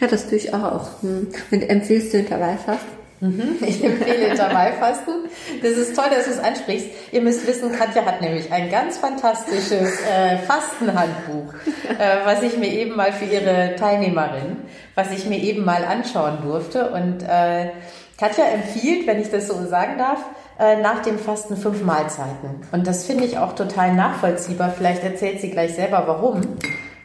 Ja, 0.00 0.06
das 0.06 0.28
tue 0.28 0.38
ich 0.38 0.52
auch. 0.52 1.02
Hm. 1.02 1.28
Und 1.50 1.62
empfiehlst 1.62 2.12
du 2.12 2.18
Intervallfasten? 2.18 2.97
Mhm. 3.20 3.56
Ich 3.60 3.82
empfehle 3.82 4.28
Intervallfasten. 4.28 5.14
Das 5.62 5.72
ist 5.72 5.96
toll, 5.96 6.06
dass 6.10 6.24
du 6.24 6.30
es 6.30 6.38
ansprichst. 6.38 6.88
Ihr 7.12 7.20
müsst 7.20 7.46
wissen, 7.46 7.72
Katja 7.72 8.04
hat 8.04 8.20
nämlich 8.20 8.52
ein 8.52 8.70
ganz 8.70 8.98
fantastisches 8.98 10.00
äh, 10.02 10.38
Fastenhandbuch, 10.38 11.54
äh, 11.98 12.24
was 12.24 12.42
ich 12.42 12.56
mir 12.56 12.68
eben 12.68 12.96
mal 12.96 13.12
für 13.12 13.24
ihre 13.24 13.76
Teilnehmerin, 13.76 14.58
was 14.94 15.10
ich 15.10 15.26
mir 15.26 15.38
eben 15.38 15.64
mal 15.64 15.84
anschauen 15.84 16.38
durfte. 16.42 16.90
Und 16.90 17.22
äh, 17.22 17.70
Katja 18.18 18.44
empfiehlt, 18.46 19.06
wenn 19.06 19.20
ich 19.20 19.30
das 19.30 19.48
so 19.48 19.64
sagen 19.66 19.98
darf, 19.98 20.24
äh, 20.58 20.80
nach 20.80 21.02
dem 21.02 21.18
Fasten 21.18 21.56
fünf 21.56 21.82
Mahlzeiten. 21.82 22.62
Und 22.72 22.86
das 22.86 23.04
finde 23.04 23.24
ich 23.24 23.38
auch 23.38 23.54
total 23.54 23.94
nachvollziehbar. 23.94 24.74
Vielleicht 24.76 25.04
erzählt 25.04 25.40
sie 25.40 25.50
gleich 25.50 25.74
selber, 25.74 26.04
warum. 26.06 26.40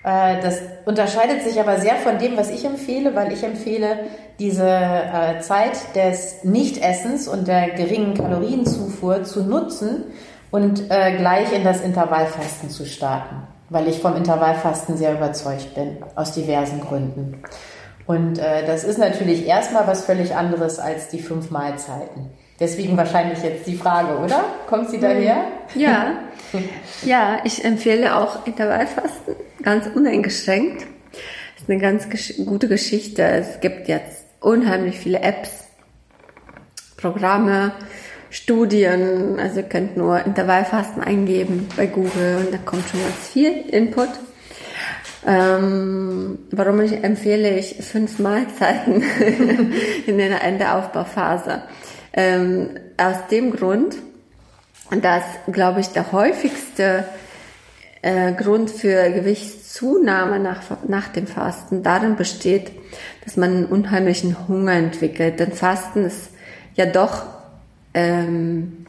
Äh, 0.04 0.42
das 0.42 0.60
unterscheidet 0.86 1.44
sich 1.44 1.60
aber 1.60 1.80
sehr 1.80 1.96
von 1.96 2.18
dem, 2.18 2.38
was 2.38 2.50
ich 2.50 2.66
empfehle, 2.66 3.16
weil 3.16 3.32
ich 3.32 3.44
empfehle, 3.44 4.00
diese 4.40 4.68
äh, 4.68 5.40
Zeit 5.40 5.96
des 5.96 6.44
Nichtessens 6.44 7.28
und 7.28 7.48
der 7.48 7.70
geringen 7.72 8.14
Kalorienzufuhr 8.14 9.24
zu 9.24 9.44
nutzen 9.44 10.06
und 10.52 10.88
gleich 10.88 11.52
in 11.52 11.64
das 11.64 11.82
Intervallfasten 11.82 12.70
zu 12.70 12.86
starten, 12.86 13.38
weil 13.70 13.88
ich 13.88 14.00
vom 14.00 14.16
Intervallfasten 14.16 14.98
sehr 14.98 15.14
überzeugt 15.14 15.74
bin, 15.74 15.98
aus 16.14 16.34
diversen 16.34 16.80
Gründen. 16.80 17.42
Und 18.06 18.38
äh, 18.38 18.66
das 18.66 18.84
ist 18.84 18.98
natürlich 18.98 19.48
erstmal 19.48 19.88
was 19.88 20.06
völlig 20.06 20.36
anderes 20.36 20.80
als 20.80 21.08
die 21.08 21.20
fünf 21.20 21.52
Mahlzeiten. 21.52 22.32
Deswegen 22.60 22.98
wahrscheinlich 22.98 23.42
jetzt 23.44 23.66
die 23.66 23.76
Frage, 23.76 24.18
oder? 24.20 24.44
Kommt 24.68 24.90
sie 24.90 25.00
daher? 25.00 25.46
Ja. 25.76 26.14
Ja, 27.06 27.42
ich 27.44 27.66
empfehle 27.66 28.16
auch 28.16 28.46
Intervallfasten, 28.48 29.36
ganz 29.62 29.88
uneingeschränkt. 29.94 30.82
Das 31.12 31.64
ist 31.64 31.70
eine 31.70 31.80
ganz 31.80 32.10
gesch 32.10 32.34
gute 32.46 32.68
Geschichte. 32.68 33.24
Es 33.24 33.60
gibt 33.60 33.88
jetzt 33.88 34.26
unheimlich 34.40 35.00
viele 35.00 35.22
Apps, 35.22 35.50
Programme, 36.98 37.74
Studien. 38.30 39.40
Also 39.40 39.58
ihr 39.58 39.70
könnt 39.70 39.98
nur 39.98 40.26
Intervallfasten 40.26 41.04
eingeben 41.04 41.68
bei 41.76 41.88
Google 41.88 42.38
und 42.40 42.54
da 42.54 42.58
kommt 42.58 42.88
schon 42.90 43.02
ganz 43.02 43.28
viel 43.28 43.52
Input. 43.70 44.10
Ähm, 45.26 46.40
warum 46.52 46.82
ich 46.82 47.04
empfehle 47.04 47.58
ich 47.58 47.76
fünf 47.80 48.20
Mahlzeiten 48.20 49.04
in 50.06 50.18
der 50.18 50.78
Aufbauphase? 50.78 51.64
Ähm, 52.12 52.72
aus 52.98 53.28
dem 53.32 53.52
Grund, 53.52 53.96
dass, 55.02 55.24
glaube 55.52 55.80
ich, 55.80 55.88
der 55.88 56.12
häufigste 56.12 57.06
äh, 58.02 58.34
Grund 58.34 58.70
für 58.70 59.10
Gewichtszunahme 59.12 60.40
nach, 60.40 60.62
nach 60.88 61.08
dem 61.08 61.26
Fasten 61.26 61.84
darin 61.84 62.16
besteht, 62.16 62.72
dass 63.24 63.38
man 63.38 63.52
einen 63.52 63.66
unheimlichen 63.66 64.48
Hunger 64.48 64.74
entwickelt. 64.74 65.40
Denn 65.40 65.54
Fasten 65.54 66.06
ist 66.06 66.32
ja 66.76 66.86
doch 66.86 67.24
ähm, 67.94 68.86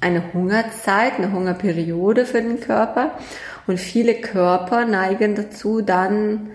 eine 0.00 0.32
Hungerzeit, 0.32 1.14
eine 1.18 1.32
Hungerperiode 1.32 2.26
für 2.26 2.40
den 2.40 2.60
Körper. 2.60 3.12
Und 3.66 3.78
viele 3.78 4.14
Körper 4.14 4.84
neigen 4.84 5.34
dazu, 5.34 5.80
dann 5.80 6.50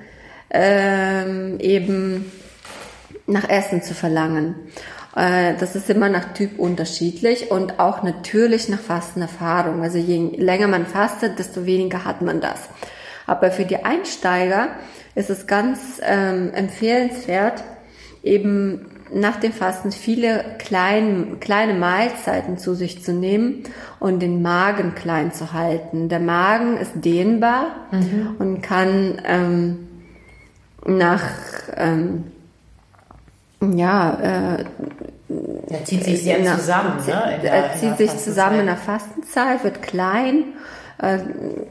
ähm, 0.49 1.59
eben 1.59 2.31
nach 3.27 3.49
Essen 3.49 3.81
zu 3.81 3.93
verlangen. 3.93 4.55
Äh, 5.15 5.55
das 5.59 5.75
ist 5.75 5.89
immer 5.89 6.09
nach 6.09 6.33
Typ 6.33 6.59
unterschiedlich 6.59 7.51
und 7.51 7.79
auch 7.79 8.03
natürlich 8.03 8.69
nach 8.69 8.79
Fastenerfahrung. 8.79 9.81
Also 9.81 9.97
je 9.97 10.35
länger 10.37 10.67
man 10.67 10.85
fastet, 10.85 11.39
desto 11.39 11.65
weniger 11.65 12.05
hat 12.05 12.21
man 12.21 12.41
das. 12.41 12.69
Aber 13.27 13.51
für 13.51 13.65
die 13.65 13.83
Einsteiger 13.83 14.69
ist 15.15 15.29
es 15.29 15.47
ganz 15.47 16.01
ähm, 16.03 16.51
empfehlenswert, 16.53 17.63
eben 18.23 18.87
nach 19.13 19.37
dem 19.37 19.51
Fasten 19.51 19.91
viele 19.91 20.45
klein, 20.57 21.37
kleine 21.39 21.73
Mahlzeiten 21.73 22.57
zu 22.57 22.75
sich 22.75 23.03
zu 23.03 23.11
nehmen 23.11 23.63
und 23.99 24.21
den 24.21 24.41
Magen 24.41 24.95
klein 24.95 25.33
zu 25.33 25.51
halten. 25.51 26.07
Der 26.07 26.21
Magen 26.21 26.77
ist 26.77 26.91
dehnbar 26.95 27.87
mhm. 27.91 28.35
und 28.39 28.61
kann 28.61 29.21
ähm, 29.25 29.87
nach 30.85 31.23
ähm, 31.75 32.31
ja, 33.61 34.17
äh, 34.21 34.65
er 35.69 35.85
zieht 35.85 36.03
sich 36.03 36.23
sehr 36.23 36.43
zusammen. 36.57 36.97
Ne? 37.05 37.39
Er 37.43 37.73
zieht 37.75 37.97
sich 37.97 38.17
zusammen 38.17 38.61
in 38.61 38.65
der 38.65 38.77
Fastenzeit, 38.77 39.63
wird 39.63 39.81
klein 39.81 40.45
äh, 41.01 41.19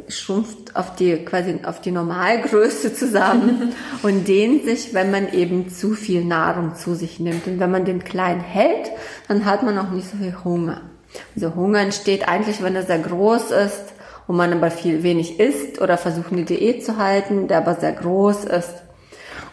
schrumpft 0.09 0.74
auf 0.74 0.96
die 0.96 1.24
quasi 1.24 1.61
auf 1.62 1.81
die 1.81 1.92
Normalgröße 1.92 2.92
zusammen 2.92 3.72
und 4.03 4.26
dehnt 4.26 4.64
sich, 4.64 4.92
wenn 4.92 5.11
man 5.11 5.33
eben 5.33 5.68
zu 5.68 5.92
viel 5.92 6.24
Nahrung 6.24 6.74
zu 6.74 6.94
sich 6.94 7.20
nimmt. 7.20 7.46
Und 7.46 7.61
wenn 7.61 7.70
man 7.70 7.85
den 7.85 8.03
klein 8.03 8.40
hält, 8.40 8.90
dann 9.29 9.44
hat 9.44 9.62
man 9.62 9.79
auch 9.79 9.90
nicht 9.90 10.11
so 10.11 10.16
viel 10.16 10.35
Hunger. 10.44 10.81
Also 11.35 11.55
Hunger 11.55 11.81
entsteht 11.81 12.29
eigentlich, 12.29 12.62
wenn 12.62 12.74
er 12.74 12.83
sehr 12.83 12.98
groß 12.98 13.53
ist 13.53 13.94
und 14.26 14.37
man 14.37 14.53
aber 14.53 14.70
viel 14.70 15.03
wenig 15.03 15.38
isst 15.38 15.81
oder 15.81 15.96
versucht 15.96 16.33
eine 16.33 16.44
Diät 16.44 16.85
zu 16.85 16.96
halten, 16.98 17.48
der 17.48 17.59
aber 17.59 17.74
sehr 17.74 17.92
groß 17.92 18.44
ist 18.44 18.83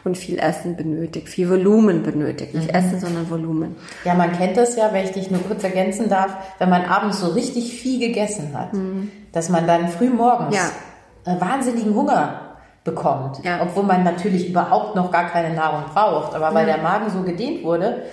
und 0.08 0.18
viel 0.18 0.40
Essen 0.40 0.76
benötigt, 0.76 1.30
viel 1.30 1.50
Volumen 1.50 2.02
benötigt. 2.02 2.56
Nicht 2.56 2.70
mhm. 2.70 2.76
Essen, 2.76 3.00
sondern 3.00 3.30
Volumen. 3.30 3.76
Ja, 4.04 4.16
man 4.16 4.32
kennt 4.32 4.58
das 4.58 4.76
ja, 4.76 4.92
wenn 4.94 5.06
ich 5.06 5.12
dich 5.12 5.30
nur 5.30 5.42
kurz 5.42 5.64
ergänzen 5.64 6.10
darf, 6.10 6.36
wenn 6.58 6.70
man 6.70 6.86
abends 6.86 7.20
so 7.20 7.28
richtig 7.28 7.80
viel 7.80 8.00
gegessen 8.00 8.58
hat, 8.58 8.74
mhm. 8.74 9.12
dass 9.32 9.50
man 9.50 9.68
dann 9.68 9.90
früh 9.90 10.10
morgens 10.10 10.56
ja. 10.56 11.40
wahnsinnigen 11.40 11.94
Hunger 11.94 12.42
bekommt. 12.84 13.44
Ja. 13.44 13.60
Obwohl 13.62 13.84
man 13.84 14.04
natürlich 14.04 14.50
überhaupt 14.50 14.96
noch 14.96 15.12
gar 15.12 15.30
keine 15.30 15.54
Nahrung 15.54 15.84
braucht. 15.94 16.34
Aber 16.34 16.54
weil 16.56 16.66
der 16.66 16.78
Magen 16.78 17.10
so 17.12 17.22
gedehnt 17.22 17.64
wurde, 17.64 18.04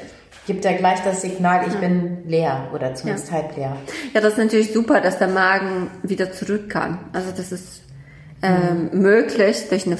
gibt 0.46 0.64
er 0.64 0.74
gleich 0.74 1.00
das 1.02 1.22
Signal, 1.22 1.64
ich 1.66 1.74
ja. 1.74 1.80
bin 1.80 2.18
leer 2.26 2.68
oder 2.74 2.94
zumindest 2.94 3.28
ja. 3.28 3.34
halb 3.34 3.56
leer. 3.56 3.76
Ja, 4.12 4.20
das 4.20 4.32
ist 4.32 4.38
natürlich 4.38 4.72
super, 4.72 5.00
dass 5.00 5.18
der 5.18 5.28
Magen 5.28 5.90
wieder 6.02 6.32
zurück 6.32 6.68
kann. 6.68 6.98
Also 7.12 7.30
das 7.34 7.52
ist 7.52 7.82
ähm, 8.42 8.90
mhm. 8.92 9.00
möglich 9.00 9.68
durch 9.68 9.86
eine 9.86 9.96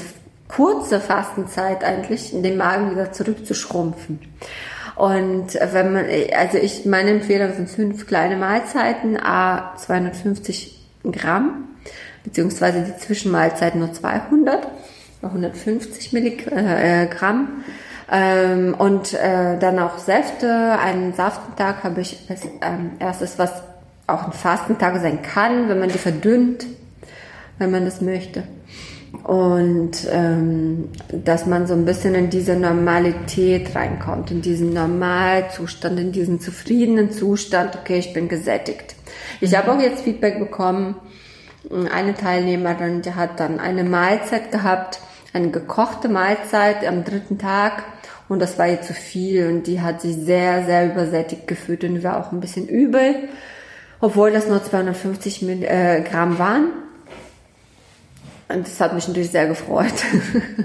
kurze 0.48 1.00
Fastenzeit 1.00 1.84
eigentlich, 1.84 2.30
den 2.32 2.56
Magen 2.56 2.90
wieder 2.90 3.12
zurückzuschrumpfen. 3.12 4.20
Und 4.96 5.54
wenn 5.54 5.92
man, 5.92 6.04
also 6.36 6.58
ich, 6.58 6.84
meine 6.84 7.10
Empfehlung 7.10 7.52
sind 7.54 7.68
fünf 7.68 8.06
kleine 8.06 8.36
Mahlzeiten, 8.36 9.18
a 9.20 9.74
250 9.76 10.80
Gramm, 11.10 11.68
beziehungsweise 12.22 12.82
die 12.82 12.96
Zwischenmahlzeit 12.96 13.74
nur 13.74 13.92
200, 13.92 14.68
150 15.22 16.12
Milligramm. 16.12 17.64
Ähm, 18.12 18.74
und 18.78 19.14
äh, 19.14 19.58
dann 19.58 19.78
auch 19.78 19.98
Säfte. 19.98 20.78
Einen 20.78 21.14
Saftentag 21.14 21.82
habe 21.84 22.02
ich 22.02 22.18
als 22.28 22.44
ähm, 22.44 22.92
erstes, 22.98 23.38
was 23.38 23.62
auch 24.06 24.26
ein 24.26 24.32
Fastentag 24.32 25.00
sein 25.00 25.22
kann, 25.22 25.70
wenn 25.70 25.80
man 25.80 25.88
die 25.88 25.98
verdünnt, 25.98 26.66
wenn 27.58 27.70
man 27.70 27.86
das 27.86 28.02
möchte 28.02 28.44
und 29.22 29.92
ähm, 30.10 30.88
dass 31.10 31.46
man 31.46 31.66
so 31.66 31.74
ein 31.74 31.84
bisschen 31.84 32.14
in 32.14 32.30
diese 32.30 32.56
Normalität 32.56 33.74
reinkommt, 33.74 34.30
in 34.30 34.42
diesen 34.42 34.72
Normalzustand, 34.72 36.00
in 36.00 36.12
diesen 36.12 36.40
zufriedenen 36.40 37.10
Zustand, 37.10 37.76
okay, 37.76 37.98
ich 37.98 38.12
bin 38.12 38.28
gesättigt. 38.28 38.96
Ich 39.40 39.56
habe 39.56 39.72
auch 39.72 39.80
jetzt 39.80 40.02
Feedback 40.02 40.38
bekommen. 40.38 40.96
Eine 41.70 42.14
Teilnehmerin, 42.14 43.02
die 43.02 43.14
hat 43.14 43.40
dann 43.40 43.58
eine 43.58 43.84
Mahlzeit 43.84 44.52
gehabt, 44.52 45.00
eine 45.32 45.50
gekochte 45.50 46.08
Mahlzeit 46.08 46.86
am 46.86 47.04
dritten 47.04 47.38
Tag 47.38 47.84
und 48.28 48.40
das 48.40 48.58
war 48.58 48.68
ihr 48.68 48.82
zu 48.82 48.94
viel 48.94 49.46
und 49.48 49.66
die 49.66 49.80
hat 49.80 50.00
sich 50.00 50.16
sehr, 50.16 50.64
sehr 50.64 50.86
übersättigt 50.86 51.46
gefühlt 51.46 51.84
und 51.84 52.02
war 52.02 52.18
auch 52.18 52.32
ein 52.32 52.40
bisschen 52.40 52.68
übel, 52.68 53.28
obwohl 54.00 54.30
das 54.30 54.48
nur 54.48 54.62
250 54.62 55.42
äh, 55.42 56.02
Gramm 56.02 56.38
waren. 56.38 56.68
Und 58.54 58.66
das 58.66 58.80
hat 58.80 58.94
mich 58.94 59.06
natürlich 59.08 59.30
sehr 59.30 59.46
gefreut. 59.46 59.92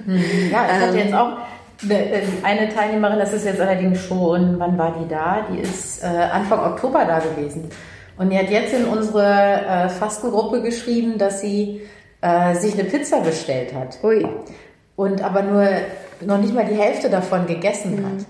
Mhm. 0.06 0.24
Ja, 0.52 0.66
ich 0.66 0.88
hatte 0.88 0.98
jetzt 0.98 1.14
auch 1.14 1.38
eine 2.44 2.70
Teilnehmerin, 2.70 3.20
das 3.20 3.34
ist 3.34 3.46
jetzt 3.46 3.62
allerdings 3.62 4.02
schon, 4.02 4.60
wann 4.60 4.78
war 4.78 4.96
die 5.00 5.08
da? 5.08 5.46
Die 5.52 5.60
ist 5.60 6.04
äh, 6.04 6.08
Anfang 6.08 6.60
Oktober 6.60 7.06
da 7.06 7.20
gewesen. 7.20 7.70
Und 8.18 8.32
die 8.32 8.38
hat 8.38 8.50
jetzt 8.50 8.74
in 8.74 8.86
unsere 8.86 9.24
äh, 9.26 9.90
Fastengruppe 9.90 10.62
geschrieben, 10.62 11.18
dass 11.18 11.40
sie 11.42 11.82
äh, 12.22 12.54
sich 12.56 12.74
eine 12.74 12.84
Pizza 12.84 13.22
bestellt 13.22 13.74
hat. 13.74 13.98
Ui. 14.04 14.28
Und 14.98 15.24
aber 15.24 15.44
nur 15.44 15.68
noch 16.26 16.38
nicht 16.38 16.54
mal 16.54 16.66
die 16.66 16.76
Hälfte 16.76 17.10
davon 17.10 17.48
gegessen 17.48 17.96
mhm. 17.96 18.06
hat. 18.06 18.26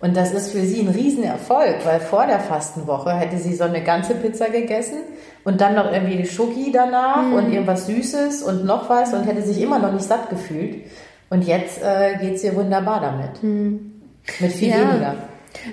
Und 0.00 0.16
das 0.16 0.32
ist 0.32 0.52
für 0.52 0.60
sie 0.60 0.80
ein 0.80 0.88
Riesenerfolg, 0.88 1.84
weil 1.84 2.00
vor 2.00 2.26
der 2.26 2.40
Fastenwoche 2.40 3.12
hätte 3.12 3.38
sie 3.38 3.54
so 3.54 3.64
eine 3.64 3.82
ganze 3.82 4.14
Pizza 4.14 4.50
gegessen 4.50 4.98
und 5.44 5.60
dann 5.60 5.74
noch 5.74 5.90
irgendwie 5.90 6.16
die 6.16 6.26
Schoki 6.26 6.72
danach 6.72 7.22
mhm. 7.22 7.34
und 7.34 7.52
irgendwas 7.52 7.86
Süßes 7.86 8.42
und 8.42 8.64
noch 8.64 8.90
was 8.90 9.14
und 9.14 9.24
hätte 9.24 9.42
sich 9.42 9.60
immer 9.62 9.78
noch 9.78 9.92
nicht 9.92 10.04
satt 10.04 10.28
gefühlt. 10.30 10.84
Und 11.30 11.46
jetzt 11.46 11.82
äh, 11.82 12.16
geht 12.20 12.34
es 12.34 12.44
ihr 12.44 12.54
wunderbar 12.54 13.00
damit. 13.00 13.42
Mhm. 13.42 14.02
Mit 14.40 14.52
viel 14.52 14.68
ja. 14.68 14.76
weniger. 14.76 15.14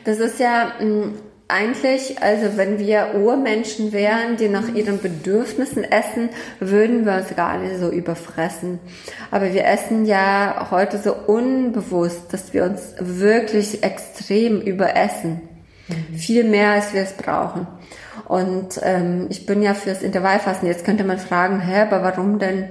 Das 0.06 0.20
ist 0.20 0.40
ja 0.40 0.74
mm, 0.80 1.14
eigentlich, 1.52 2.22
also 2.22 2.58
wenn 2.58 2.80
wir 2.80 3.16
Urmenschen 3.16 3.92
wären, 3.92 4.38
die 4.38 4.48
nach 4.48 4.68
ihren 4.70 5.02
Bedürfnissen 5.02 5.84
essen, 5.84 6.30
würden 6.60 7.06
wir 7.06 7.16
uns 7.16 7.36
gar 7.36 7.58
nicht 7.58 7.80
so 7.80 7.90
überfressen. 7.90 8.80
Aber 9.30 9.54
wir 9.54 9.66
essen 9.66 10.06
ja 10.06 10.68
heute 10.72 10.98
so 10.98 11.14
unbewusst, 11.14 12.34
dass 12.34 12.54
wir 12.54 12.64
uns 12.64 12.94
wirklich 13.00 13.84
extrem 13.84 14.62
überessen. 14.62 15.42
Mhm. 15.88 16.16
Viel 16.16 16.44
mehr, 16.44 16.72
als 16.72 16.94
wir 16.94 17.02
es 17.02 17.14
brauchen. 17.14 17.68
Und 18.28 18.80
ähm, 18.84 19.28
ich 19.30 19.46
bin 19.46 19.62
ja 19.62 19.74
fürs 19.74 20.02
Intervallfasten. 20.02 20.68
Jetzt 20.68 20.86
könnte 20.86 21.04
man 21.04 21.18
fragen, 21.18 21.60
hä, 21.60 21.82
aber 21.82 22.02
warum 22.04 22.40
denn? 22.40 22.70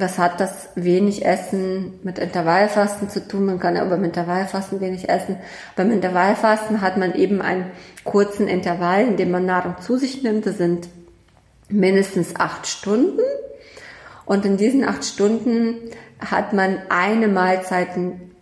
Was 0.00 0.16
hat 0.16 0.38
das 0.38 0.68
wenig 0.76 1.24
Essen 1.24 1.98
mit 2.04 2.20
Intervallfasten 2.20 3.10
zu 3.10 3.26
tun? 3.26 3.46
Man 3.46 3.58
kann 3.58 3.74
ja 3.74 3.84
mit 3.84 4.04
Intervallfasten 4.04 4.80
wenig 4.80 5.08
essen. 5.08 5.38
Beim 5.74 5.90
Intervallfasten 5.90 6.80
hat 6.80 6.96
man 6.96 7.16
eben 7.16 7.42
einen 7.42 7.72
kurzen 8.04 8.46
Intervall, 8.46 9.08
in 9.08 9.16
dem 9.16 9.32
man 9.32 9.44
Nahrung 9.44 9.74
zu 9.80 9.96
sich 9.96 10.22
nimmt. 10.22 10.46
Das 10.46 10.56
sind 10.56 10.88
mindestens 11.68 12.36
acht 12.36 12.68
Stunden. 12.68 13.18
Und 14.24 14.44
in 14.44 14.56
diesen 14.56 14.84
acht 14.84 15.04
Stunden 15.04 15.74
hat 16.20 16.52
man 16.52 16.78
eine 16.90 17.26
Mahlzeit 17.26 17.88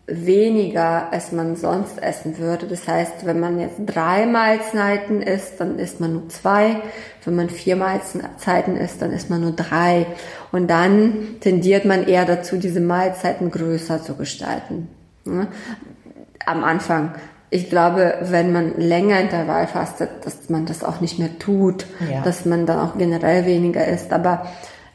weniger, 0.06 1.12
als 1.12 1.32
man 1.32 1.56
sonst 1.56 2.00
essen 2.00 2.38
würde. 2.38 2.66
Das 2.66 2.86
heißt, 2.86 3.26
wenn 3.26 3.40
man 3.40 3.58
jetzt 3.58 3.76
drei 3.86 4.24
Mahlzeiten 4.26 5.20
isst, 5.20 5.60
dann 5.60 5.78
isst 5.78 6.00
man 6.00 6.12
nur 6.12 6.28
zwei. 6.28 6.76
Wenn 7.24 7.34
man 7.34 7.50
vier 7.50 7.74
Mahlzeiten 7.74 8.76
isst, 8.76 9.02
dann 9.02 9.12
isst 9.12 9.30
man 9.30 9.40
nur 9.40 9.52
drei. 9.52 10.06
Und 10.52 10.68
dann 10.70 11.40
tendiert 11.40 11.84
man 11.84 12.06
eher 12.06 12.24
dazu, 12.24 12.56
diese 12.56 12.80
Mahlzeiten 12.80 13.50
größer 13.50 14.02
zu 14.02 14.14
gestalten. 14.14 14.88
Am 15.24 16.62
Anfang. 16.62 17.14
Ich 17.50 17.68
glaube, 17.68 18.14
wenn 18.22 18.52
man 18.52 18.76
länger 18.76 19.20
Intervall 19.20 19.66
fastet, 19.66 20.10
dass 20.24 20.48
man 20.50 20.66
das 20.66 20.84
auch 20.84 21.00
nicht 21.00 21.18
mehr 21.18 21.38
tut, 21.38 21.86
ja. 22.10 22.20
dass 22.22 22.44
man 22.44 22.66
dann 22.66 22.78
auch 22.78 22.96
generell 22.98 23.44
weniger 23.46 23.86
isst. 23.86 24.12
Aber 24.12 24.46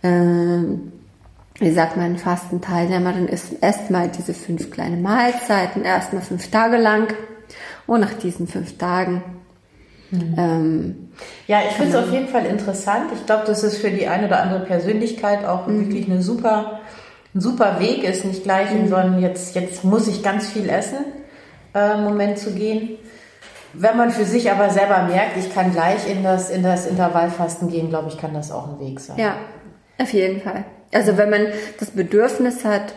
äh, 0.04 0.10
wie 1.60 1.72
sagt 1.72 1.98
meine 1.98 2.18
Fastenteilnehmerin, 2.18 3.28
ist 3.28 3.54
erstmal 3.62 4.10
diese 4.10 4.34
fünf 4.34 4.72
kleine 4.72 4.98
Mahlzeiten, 4.98 5.84
erstmal 5.84 6.22
fünf 6.22 6.50
Tage 6.50 6.78
lang. 6.78 7.14
Und 7.88 8.02
nach 8.02 8.14
diesen 8.14 8.48
fünf 8.48 8.78
Tagen. 8.78 9.24
Mhm. 10.12 10.36
Ähm, 10.38 11.10
ja, 11.48 11.60
ich 11.68 11.76
finde 11.76 11.98
es 11.98 12.04
auf 12.04 12.12
jeden 12.12 12.28
Fall 12.28 12.46
interessant. 12.46 13.12
Ich 13.14 13.26
glaube, 13.26 13.46
dass 13.46 13.64
es 13.64 13.78
für 13.78 13.92
die 13.92 14.08
eine 14.08 14.28
oder 14.28 14.42
andere 14.42 14.62
Persönlichkeit 14.62 15.46
auch 15.46 15.68
mhm. 15.68 15.86
wirklich 15.86 16.10
eine 16.10 16.22
super, 16.22 16.80
ein 17.34 17.42
super 17.42 17.80
Weg 17.80 18.04
ist, 18.04 18.26
nicht 18.26 18.44
gleich 18.44 18.72
in 18.72 18.84
mhm. 18.84 18.88
so 18.90 18.96
einen 18.96 19.22
jetzt, 19.22 19.56
jetzt 19.56 19.84
muss 19.84 20.08
ich 20.08 20.24
ganz 20.24 20.50
viel 20.50 20.70
essen, 20.70 21.00
äh, 21.74 21.98
Moment 21.98 22.38
zu 22.38 22.52
gehen. 22.52 22.98
Wenn 23.74 23.96
man 23.96 24.12
für 24.12 24.26
sich 24.26 24.52
aber 24.52 24.70
selber 24.70 25.04
merkt, 25.04 25.38
ich 25.38 25.54
kann 25.54 25.72
gleich 25.72 26.10
in 26.10 26.24
das, 26.24 26.50
in 26.50 26.62
das 26.62 26.86
Intervallfasten 26.88 27.70
gehen, 27.70 27.90
glaube 27.90 28.10
ich, 28.10 28.18
kann 28.18 28.34
das 28.34 28.52
auch 28.52 28.68
ein 28.68 28.80
Weg 28.80 29.00
sein. 29.00 29.18
Ja, 29.18 29.36
auf 29.98 30.12
jeden 30.12 30.42
Fall. 30.42 30.66
Also 30.93 31.17
wenn 31.17 31.30
man 31.30 31.47
das 31.80 31.91
Bedürfnis 31.91 32.65
hat, 32.65 32.93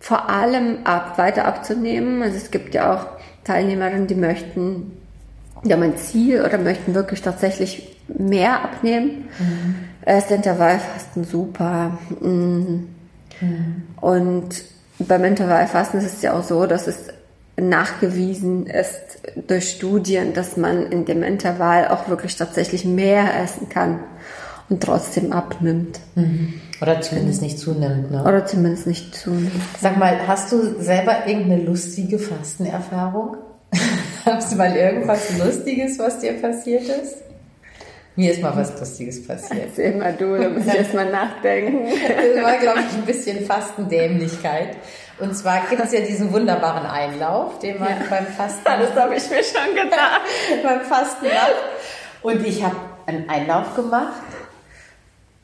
vor 0.00 0.28
allem 0.28 0.78
ab, 0.84 1.18
weiter 1.18 1.46
abzunehmen, 1.46 2.22
also 2.22 2.36
es 2.36 2.50
gibt 2.50 2.74
ja 2.74 2.94
auch 2.94 3.06
Teilnehmerinnen, 3.44 4.06
die 4.06 4.14
möchten, 4.14 4.92
die 5.62 5.72
haben 5.72 5.82
ein 5.82 5.96
Ziel 5.96 6.42
oder 6.42 6.58
möchten 6.58 6.94
wirklich 6.94 7.22
tatsächlich 7.22 7.96
mehr 8.08 8.62
abnehmen. 8.62 9.28
Mhm. 9.38 9.74
Ist 10.06 10.30
Intervallfasten 10.30 11.24
super. 11.24 11.98
Mhm. 12.20 12.88
Mhm. 13.40 13.82
Und 14.00 14.62
beim 14.98 15.24
Intervallfasten 15.24 16.00
ist 16.00 16.16
es 16.16 16.22
ja 16.22 16.34
auch 16.34 16.44
so, 16.44 16.66
dass 16.66 16.86
es 16.86 17.08
nachgewiesen 17.56 18.66
ist 18.66 19.00
durch 19.46 19.70
Studien, 19.70 20.34
dass 20.34 20.56
man 20.56 20.90
in 20.90 21.04
dem 21.04 21.22
Intervall 21.22 21.88
auch 21.88 22.08
wirklich 22.08 22.36
tatsächlich 22.36 22.84
mehr 22.84 23.42
essen 23.42 23.68
kann 23.68 24.00
und 24.68 24.82
trotzdem 24.82 25.32
abnimmt. 25.32 26.00
Mhm. 26.14 26.60
Oder 26.80 27.00
zumindest 27.00 27.42
nicht 27.42 27.58
zunimmt. 27.58 28.10
Ne? 28.10 28.22
Oder 28.22 28.46
zumindest 28.46 28.86
nicht 28.86 29.14
zunimmt. 29.14 29.52
Sag 29.80 29.96
mal, 29.96 30.26
hast 30.26 30.52
du 30.52 30.80
selber 30.82 31.26
irgendeine 31.26 31.62
lustige 31.62 32.18
Fastenerfahrung? 32.18 33.36
hast 34.24 34.52
du 34.52 34.56
mal 34.56 34.74
irgendwas 34.74 35.38
Lustiges, 35.38 35.98
was 35.98 36.20
dir 36.20 36.34
passiert 36.34 36.82
ist? 36.82 37.16
Mir 38.16 38.30
ist 38.30 38.42
mal 38.42 38.56
was 38.56 38.78
Lustiges 38.78 39.26
passiert. 39.26 39.60
Erzähl 39.66 39.96
mal 39.96 40.12
du, 40.12 40.36
da 40.36 40.48
muss 40.48 40.66
ich 40.66 40.74
erst 40.78 40.94
mal 40.94 41.10
nachdenken. 41.10 41.88
Das 41.88 42.44
war, 42.44 42.58
glaube 42.58 42.80
ich, 42.80 42.96
ein 42.96 43.04
bisschen 43.04 43.44
Fastendämlichkeit. 43.44 44.76
Und 45.18 45.36
zwar 45.36 45.66
gibt 45.68 45.82
es 45.82 45.92
ja 45.92 46.00
diesen 46.00 46.32
wunderbaren 46.32 46.86
Einlauf, 46.86 47.58
den 47.58 47.78
man 47.78 47.88
ja. 47.88 47.96
beim 48.08 48.26
Fasten... 48.26 48.62
Das 48.64 48.94
habe 48.94 49.16
ich 49.16 49.30
mir 49.30 49.42
schon 49.42 49.74
gedacht. 49.74 50.20
beim 50.62 50.80
Fasten 50.82 51.26
macht. 51.26 52.22
Und 52.22 52.46
ich 52.46 52.62
habe 52.62 52.76
einen 53.06 53.28
Einlauf 53.28 53.74
gemacht 53.74 54.22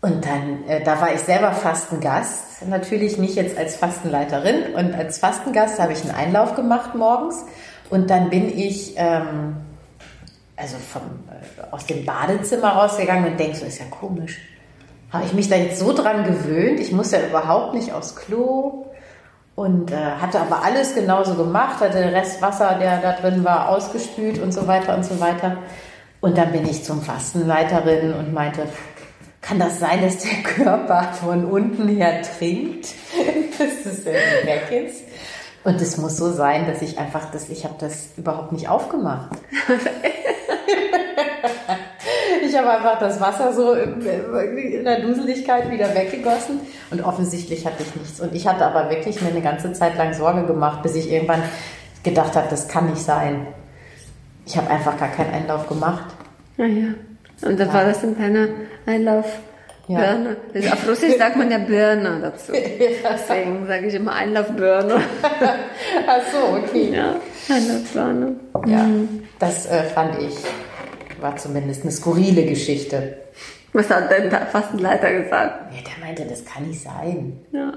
und 0.02 0.24
dann, 0.24 0.66
äh, 0.66 0.82
da 0.82 1.00
war 1.00 1.12
ich 1.12 1.20
selber 1.20 1.52
Fastengast, 1.52 2.66
natürlich 2.66 3.18
nicht 3.18 3.34
jetzt 3.34 3.58
als 3.58 3.76
Fastenleiterin. 3.76 4.74
Und 4.74 4.94
als 4.94 5.18
Fastengast 5.18 5.78
habe 5.78 5.92
ich 5.92 6.02
einen 6.02 6.14
Einlauf 6.14 6.54
gemacht 6.54 6.94
morgens. 6.94 7.44
Und 7.90 8.08
dann 8.08 8.30
bin 8.30 8.56
ich 8.56 8.94
ähm, 8.96 9.56
also 10.56 10.76
vom, 10.78 11.02
äh, 11.28 11.74
aus 11.74 11.84
dem 11.86 12.06
Badezimmer 12.06 12.70
rausgegangen 12.70 13.32
und 13.32 13.40
denke, 13.40 13.56
so 13.56 13.66
ist 13.66 13.78
ja 13.78 13.86
komisch. 13.90 14.38
Habe 15.12 15.24
ich 15.26 15.32
mich 15.34 15.48
da 15.48 15.56
jetzt 15.56 15.78
so 15.78 15.92
dran 15.92 16.24
gewöhnt? 16.24 16.80
Ich 16.80 16.92
muss 16.92 17.10
ja 17.10 17.18
überhaupt 17.26 17.74
nicht 17.74 17.92
aufs 17.92 18.16
Klo. 18.16 18.86
Und 19.56 19.90
äh, 19.90 19.96
hatte 19.96 20.40
aber 20.40 20.62
alles 20.64 20.94
genauso 20.94 21.34
gemacht, 21.34 21.80
hatte 21.80 21.98
den 21.98 22.14
Rest 22.14 22.40
Wasser, 22.40 22.78
der 22.80 22.98
da 22.98 23.12
drin 23.12 23.44
war, 23.44 23.68
ausgespült 23.68 24.38
und 24.38 24.52
so 24.52 24.66
weiter 24.66 24.96
und 24.96 25.04
so 25.04 25.20
weiter. 25.20 25.58
Und 26.20 26.38
dann 26.38 26.52
bin 26.52 26.66
ich 26.66 26.84
zum 26.84 27.02
Fastenleiterin 27.02 28.14
und 28.14 28.32
meinte, 28.32 28.62
kann 29.40 29.58
das 29.58 29.80
sein, 29.80 30.02
dass 30.02 30.18
der 30.18 30.42
Körper 30.44 31.12
von 31.20 31.44
unten 31.44 31.88
her 31.88 32.22
trinkt, 32.22 32.94
dass 33.58 33.86
es 33.86 34.06
irgendwie 34.06 34.46
weg 34.46 34.86
ist? 34.86 35.02
Und 35.62 35.80
es 35.80 35.98
muss 35.98 36.16
so 36.16 36.32
sein, 36.32 36.66
dass 36.66 36.80
ich 36.80 36.98
einfach, 36.98 37.30
dass 37.30 37.50
ich 37.50 37.64
habe 37.64 37.74
das 37.78 38.10
überhaupt 38.16 38.52
nicht 38.52 38.68
aufgemacht. 38.68 39.30
ich 42.46 42.56
habe 42.56 42.70
einfach 42.70 42.98
das 42.98 43.20
Wasser 43.20 43.52
so 43.52 43.74
in 43.74 44.84
der 44.84 45.00
Duseligkeit 45.00 45.70
wieder 45.70 45.94
weggegossen 45.94 46.60
und 46.90 47.04
offensichtlich 47.04 47.66
hatte 47.66 47.82
ich 47.82 47.94
nichts. 47.94 48.20
Und 48.20 48.34
ich 48.34 48.48
hatte 48.48 48.64
aber 48.64 48.88
wirklich 48.88 49.20
mir 49.20 49.28
eine 49.28 49.42
ganze 49.42 49.74
Zeit 49.74 49.98
lang 49.98 50.14
Sorge 50.14 50.46
gemacht, 50.46 50.82
bis 50.82 50.94
ich 50.94 51.12
irgendwann 51.12 51.42
gedacht 52.02 52.36
habe, 52.36 52.48
das 52.48 52.66
kann 52.66 52.88
nicht 52.88 53.02
sein. 53.02 53.46
Ich 54.46 54.56
habe 54.56 54.70
einfach 54.70 54.96
gar 54.98 55.08
keinen 55.08 55.34
Einlauf 55.34 55.68
gemacht. 55.68 56.06
Ah 56.56 56.64
ja. 56.64 56.94
Und 57.42 57.58
dann 57.58 57.68
ja. 57.68 57.74
war 57.74 57.84
das 57.84 58.02
in 58.02 58.16
keiner 58.16 58.48
Einlauf. 58.86 59.26
Ja. 59.88 59.98
Birne. 59.98 60.36
Auf 60.72 60.88
Russisch 60.88 61.16
sagt 61.18 61.36
man 61.36 61.50
ja 61.50 61.58
Birne 61.58 62.20
dazu. 62.22 62.52
Ja. 62.54 63.10
Deswegen 63.12 63.66
sage 63.66 63.86
ich 63.86 63.94
immer 63.94 64.12
Einlaufbirne. 64.12 65.00
Ach 66.06 66.22
so, 66.32 66.58
okay. 66.58 66.92
Ja, 66.94 67.16
Einlaufbirne. 67.52 68.36
Ja, 68.66 68.82
mhm. 68.84 69.28
das 69.38 69.66
äh, 69.66 69.82
fand 69.84 70.18
ich, 70.20 70.36
war 71.20 71.36
zumindest 71.36 71.82
eine 71.82 71.90
skurrile 71.90 72.44
Geschichte. 72.44 73.16
Was 73.72 73.90
hat 73.90 74.10
denn 74.10 74.30
der 74.30 74.46
Fastenleiter 74.46 75.12
gesagt? 75.12 75.72
Ja, 75.74 75.80
der 75.82 76.06
meinte, 76.06 76.24
das 76.24 76.44
kann 76.44 76.68
nicht 76.68 76.82
sein. 76.82 77.40
Ja. 77.52 77.72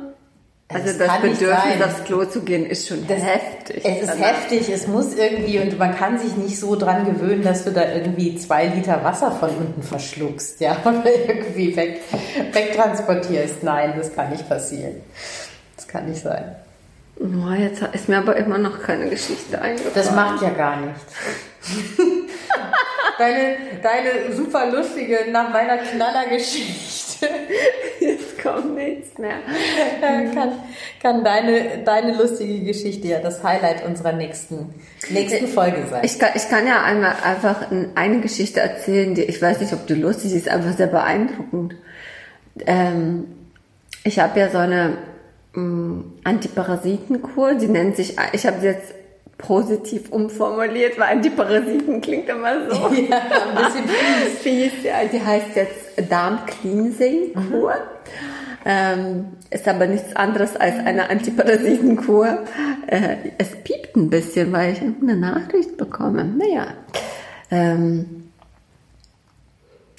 Also 0.69 0.97
das, 0.97 1.07
das 1.07 1.21
Bedürfnis, 1.21 1.81
aufs 1.83 2.03
Klo 2.05 2.25
zu 2.25 2.41
gehen, 2.41 2.65
ist 2.65 2.87
schon 2.87 3.05
das, 3.07 3.21
heftig. 3.21 3.81
Es 3.83 4.01
ist 4.01 4.09
danach. 4.09 4.27
heftig, 4.27 4.69
es 4.69 4.87
muss 4.87 5.13
irgendwie, 5.13 5.59
und 5.59 5.77
man 5.77 5.95
kann 5.95 6.17
sich 6.17 6.35
nicht 6.35 6.57
so 6.59 6.75
dran 6.75 7.05
gewöhnen, 7.05 7.43
dass 7.43 7.63
du 7.65 7.71
da 7.71 7.91
irgendwie 7.91 8.37
zwei 8.37 8.67
Liter 8.67 9.03
Wasser 9.03 9.31
von 9.31 9.49
unten 9.49 9.83
verschluckst, 9.83 10.61
ja, 10.61 10.77
oder 10.85 11.03
irgendwie 11.05 11.75
weg, 11.75 12.01
wegtransportierst. 12.51 13.61
Nein, 13.61 13.93
das 13.97 14.15
kann 14.15 14.31
nicht 14.31 14.47
passieren. 14.47 15.01
Das 15.75 15.87
kann 15.87 16.09
nicht 16.09 16.21
sein. 16.21 16.55
Oh, 17.19 17.51
jetzt 17.51 17.83
ist 17.93 18.09
mir 18.09 18.17
aber 18.17 18.35
immer 18.37 18.57
noch 18.57 18.81
keine 18.81 19.09
Geschichte 19.09 19.61
eingefallen. 19.61 19.93
Das 19.93 20.11
macht 20.11 20.41
ja 20.41 20.49
gar 20.49 20.77
nichts. 20.81 21.01
deine, 23.17 23.57
deine 23.81 24.35
super 24.35 24.71
lustige, 24.71 25.31
nach 25.31 25.49
meiner 25.51 25.77
Knallergeschichte. 25.77 27.12
Jetzt 27.99 28.41
kommt 28.41 28.75
nichts 28.75 29.17
mehr. 29.17 29.35
kann, 30.33 30.51
kann 31.01 31.23
deine, 31.23 31.83
deine 31.85 32.15
lustige 32.15 32.59
Geschichte 32.65 33.07
ja 33.07 33.19
das 33.19 33.43
Highlight 33.43 33.85
unserer 33.85 34.13
nächsten, 34.13 34.73
nächsten 35.09 35.47
Folge 35.47 35.85
sein. 35.89 36.03
Ich 36.03 36.19
kann, 36.19 36.31
ich 36.35 36.49
kann 36.49 36.67
ja 36.67 36.83
einmal 36.83 37.15
einfach 37.23 37.67
eine 37.95 38.19
Geschichte 38.21 38.59
erzählen, 38.59 39.15
die, 39.15 39.23
ich 39.23 39.41
weiß 39.41 39.61
nicht, 39.61 39.73
ob 39.73 39.87
die 39.87 39.95
lustig 39.95 40.33
ist, 40.33 40.49
einfach 40.49 40.75
sehr 40.75 40.87
beeindruckend. 40.87 41.75
Ähm, 42.65 43.25
ich 44.03 44.19
habe 44.19 44.39
ja 44.39 44.49
so 44.49 44.57
eine 44.57 44.97
Antiparasitenkur, 46.23 47.53
die 47.55 47.67
nennt 47.67 47.95
sich, 47.95 48.15
ich 48.31 48.47
habe 48.47 48.65
jetzt 48.65 48.95
positiv 49.37 50.11
umformuliert, 50.11 50.97
weil 50.97 51.17
Antiparasiten 51.17 52.01
klingt 52.01 52.29
immer 52.29 52.69
so. 52.69 52.89
Ja, 53.09 53.17
ein 53.19 53.55
bisschen 53.55 53.87
fies. 53.87 54.39
fies 54.71 54.83
ja, 54.83 55.03
die 55.11 55.21
heißt 55.21 55.55
jetzt 55.55 56.11
Darm-Cleansing-Kur. 56.11 57.71
Mhm. 57.71 58.13
Ähm, 58.65 59.25
ist 59.49 59.67
aber 59.67 59.87
nichts 59.87 60.15
anderes 60.15 60.55
als 60.55 60.75
eine 60.85 61.09
Antiparasitenkur. 61.09 62.39
Äh, 62.87 63.17
es 63.37 63.49
piept 63.63 63.95
ein 63.97 64.09
bisschen, 64.09 64.53
weil 64.53 64.73
ich 64.73 64.81
eine 64.81 65.17
Nachricht 65.17 65.75
bekomme. 65.75 66.23
Naja. 66.23 66.67
Ähm, 67.51 68.22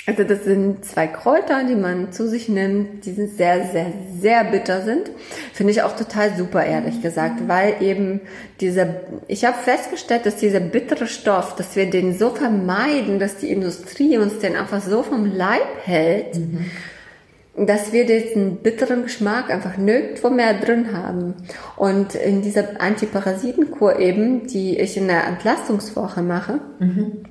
also 0.06 0.22
das 0.22 0.44
sind 0.44 0.84
zwei 0.84 1.06
Kräuter, 1.06 1.64
die 1.64 1.76
man 1.76 2.12
zu 2.12 2.28
sich 2.28 2.50
nimmt, 2.50 3.06
die 3.06 3.12
sind 3.12 3.38
sehr, 3.38 3.66
sehr, 3.68 3.86
sehr 4.20 4.44
bitter 4.44 4.82
sind. 4.82 5.10
Finde 5.54 5.72
ich 5.72 5.82
auch 5.82 5.96
total 5.96 6.36
super, 6.36 6.62
ehrlich 6.62 7.00
gesagt, 7.00 7.48
weil 7.48 7.76
eben 7.80 8.20
dieser, 8.60 8.86
ich 9.28 9.46
habe 9.46 9.56
festgestellt, 9.56 10.26
dass 10.26 10.36
dieser 10.36 10.60
bittere 10.60 11.06
Stoff, 11.06 11.56
dass 11.56 11.74
wir 11.74 11.88
den 11.88 12.18
so 12.18 12.30
vermeiden, 12.30 13.18
dass 13.18 13.38
die 13.38 13.50
Industrie 13.50 14.18
uns 14.18 14.40
den 14.40 14.56
einfach 14.56 14.82
so 14.82 15.02
vom 15.02 15.24
Leib 15.24 15.66
hält, 15.84 16.36
mhm. 16.36 17.66
dass 17.66 17.94
wir 17.94 18.04
diesen 18.04 18.56
bitteren 18.56 19.04
Geschmack 19.04 19.48
einfach 19.50 19.78
nirgendwo 19.78 20.28
mehr 20.28 20.52
drin 20.52 20.92
haben. 20.92 21.34
Und 21.76 22.14
in 22.14 22.42
dieser 22.42 22.78
Antiparasitenkur 22.78 23.98
eben, 24.00 24.48
die 24.48 24.78
ich 24.78 24.98
in 24.98 25.08
der 25.08 25.26
Entlastungswoche 25.26 26.20
mache, 26.20 26.60
mhm 26.78 27.24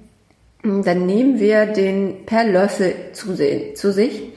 dann 0.63 1.05
nehmen 1.05 1.39
wir 1.39 1.65
den 1.65 2.25
per 2.25 2.45
Löffel 2.45 2.95
zu, 3.13 3.35
zu 3.75 3.91
sich 3.91 4.33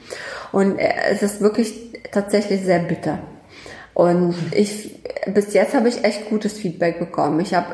und 0.51 0.77
es 0.77 1.23
ist 1.23 1.41
wirklich 1.41 1.73
tatsächlich 2.11 2.63
sehr 2.63 2.79
bitter. 2.79 3.19
Und 3.97 4.35
ich, 4.51 5.03
bis 5.25 5.55
jetzt 5.55 5.73
habe 5.73 5.89
ich 5.89 6.03
echt 6.03 6.29
gutes 6.29 6.53
Feedback 6.53 6.99
bekommen. 6.99 7.39
Ich 7.39 7.55
habe 7.55 7.67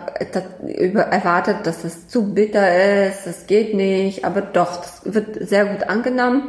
erwartet, 0.61 1.57
dass 1.63 1.83
es 1.83 2.07
zu 2.07 2.33
bitter 2.33 3.07
ist, 3.07 3.25
das 3.25 3.45
geht 3.45 3.73
nicht, 3.73 4.23
aber 4.23 4.39
doch, 4.39 4.77
das 4.77 5.01
wird 5.03 5.49
sehr 5.49 5.65
gut 5.65 5.83
angenommen. 5.89 6.43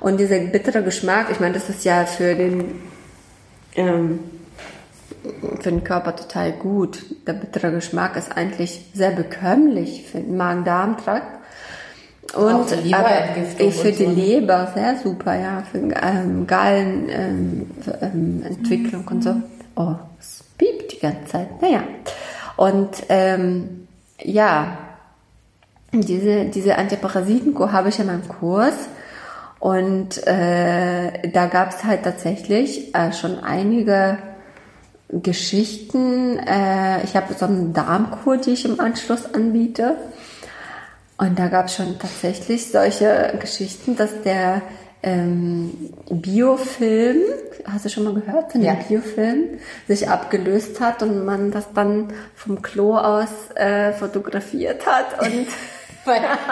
Und 0.00 0.18
dieser 0.18 0.38
bittere 0.38 0.82
Geschmack, 0.82 1.26
ich 1.30 1.40
meine, 1.40 1.52
das 1.52 1.68
ist 1.68 1.84
ja 1.84 2.06
für 2.06 2.34
den, 2.34 2.80
ähm, 3.74 4.20
für 5.60 5.72
den 5.72 5.84
Körper 5.84 6.16
total 6.16 6.52
gut. 6.52 7.04
Der 7.26 7.34
bittere 7.34 7.70
Geschmack 7.72 8.16
ist 8.16 8.34
eigentlich 8.34 8.90
sehr 8.94 9.10
bekömmlich 9.10 10.06
für 10.10 10.20
den 10.20 10.38
Magen-Darm-Trakt. 10.38 11.37
Und 12.34 12.70
ich 12.84 12.94
für 13.74 13.92
die 13.92 14.04
so. 14.04 14.10
Leber 14.10 14.70
sehr 14.74 14.98
super, 14.98 15.34
ja, 15.34 15.62
für 15.70 15.78
ähm, 15.78 16.46
Gallenentwicklung 16.46 18.02
ähm, 18.02 19.06
ähm, 19.10 19.12
und 19.16 19.24
so. 19.24 19.34
Oh, 19.76 19.94
es 20.20 20.44
piept 20.58 20.92
die 20.92 21.00
ganze 21.00 21.24
Zeit. 21.24 21.62
Naja. 21.62 21.84
Und 22.56 22.90
ähm, 23.08 23.88
ja, 24.22 24.76
diese, 25.92 26.46
diese 26.46 26.76
Antiparasitenkur 26.76 27.72
habe 27.72 27.88
ich 27.88 27.98
in 27.98 28.06
meinem 28.06 28.28
Kurs. 28.28 28.74
Und 29.58 30.26
äh, 30.26 31.30
da 31.30 31.46
gab 31.46 31.70
es 31.70 31.84
halt 31.84 32.04
tatsächlich 32.04 32.94
äh, 32.94 33.12
schon 33.12 33.40
einige 33.40 34.18
Geschichten. 35.08 36.38
Äh, 36.38 37.02
ich 37.04 37.16
habe 37.16 37.34
so 37.34 37.46
eine 37.46 37.70
Darmkur, 37.70 38.36
die 38.36 38.50
ich 38.50 38.64
im 38.64 38.78
Anschluss 38.78 39.34
anbiete. 39.34 39.96
Und 41.18 41.38
da 41.38 41.48
gab 41.48 41.66
es 41.66 41.74
schon 41.74 41.98
tatsächlich 41.98 42.70
solche 42.70 43.34
Geschichten, 43.40 43.96
dass 43.96 44.22
der 44.22 44.62
ähm, 45.02 45.92
Biofilm, 46.10 47.18
hast 47.64 47.84
du 47.84 47.88
schon 47.88 48.04
mal 48.04 48.14
gehört 48.14 48.52
von 48.52 48.60
dem 48.60 48.68
ja. 48.68 48.74
Biofilm, 48.74 49.58
sich 49.86 50.08
abgelöst 50.08 50.80
hat 50.80 51.02
und 51.02 51.24
man 51.24 51.50
das 51.50 51.72
dann 51.72 52.12
vom 52.34 52.62
Klo 52.62 52.96
aus 52.96 53.50
äh, 53.54 53.92
fotografiert 53.92 54.86
hat 54.86 55.20
und 55.22 55.46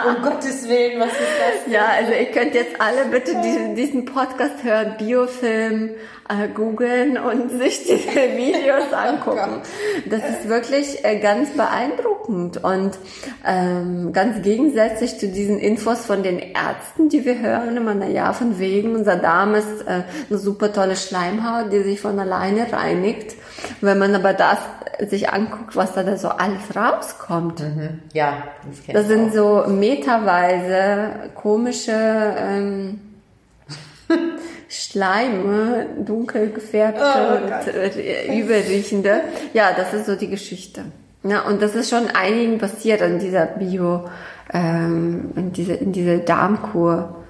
um 0.07 0.21
Gottes 0.21 0.67
Willen, 0.67 0.99
was 0.99 1.11
ist 1.11 1.65
das? 1.65 1.73
Ja, 1.73 1.85
also 1.97 2.11
ihr 2.11 2.31
könnt 2.31 2.53
jetzt 2.53 2.79
alle 2.79 3.05
bitte 3.05 3.41
diesen, 3.41 3.75
diesen 3.75 4.05
Podcast 4.05 4.63
hören, 4.63 4.95
Biofilm, 4.97 5.91
äh, 6.29 6.47
googeln 6.49 7.17
und 7.17 7.49
sich 7.57 7.83
diese 7.83 8.35
Videos 8.37 8.85
oh 8.91 8.95
angucken. 8.95 9.61
Das 10.09 10.21
ist 10.29 10.49
wirklich 10.49 11.03
äh, 11.03 11.19
ganz 11.19 11.49
beeindruckend 11.51 12.63
und 12.63 12.97
ähm, 13.45 14.11
ganz 14.13 14.41
gegensätzlich 14.41 15.17
zu 15.19 15.27
diesen 15.27 15.59
Infos 15.59 16.05
von 16.05 16.23
den 16.23 16.39
Ärzten, 16.39 17.09
die 17.09 17.25
wir 17.25 17.39
hören, 17.39 17.77
immer, 17.77 17.95
na 17.95 18.07
ja, 18.07 18.33
von 18.33 18.59
wegen, 18.59 18.95
unser 18.95 19.15
Darm 19.15 19.55
ist 19.55 19.81
äh, 19.87 20.03
eine 20.29 20.39
super 20.39 20.73
tolle 20.73 20.95
Schleimhaut, 20.95 21.71
die 21.71 21.81
sich 21.83 22.01
von 22.01 22.19
alleine 22.19 22.71
reinigt. 22.71 23.35
Wenn 23.81 23.97
man 23.97 24.13
aber 24.13 24.33
das 24.33 24.59
sich 25.05 25.29
anguckt, 25.29 25.75
was 25.75 25.93
da, 25.93 26.03
da 26.03 26.17
so 26.17 26.29
alles 26.29 26.75
rauskommt. 26.75 27.59
Mhm. 27.59 27.99
Ja, 28.13 28.43
das, 28.67 28.93
das 28.93 29.07
sind 29.07 29.29
auch. 29.29 29.65
so 29.65 29.71
meterweise 29.71 31.29
komische 31.35 31.91
ähm, 31.91 32.99
Schleime, 34.69 35.87
dunkel 36.03 36.49
gefärbte 36.49 37.01
oh, 37.03 37.35
und 37.35 37.67
äh, 37.73 38.39
überriechende. 38.39 39.21
Ja, 39.53 39.71
das 39.75 39.93
ist 39.93 40.05
so 40.05 40.15
die 40.15 40.29
Geschichte. 40.29 40.85
Ja, 41.23 41.41
und 41.41 41.61
das 41.61 41.75
ist 41.75 41.89
schon 41.89 42.07
einigen 42.07 42.57
passiert 42.57 43.01
an 43.01 43.19
dieser 43.19 43.45
Bio, 43.45 44.05
ähm, 44.53 45.31
in 45.35 45.51
diese, 45.51 45.73
in 45.73 45.91
diese 45.91 46.19
Darmkur, 46.19 47.23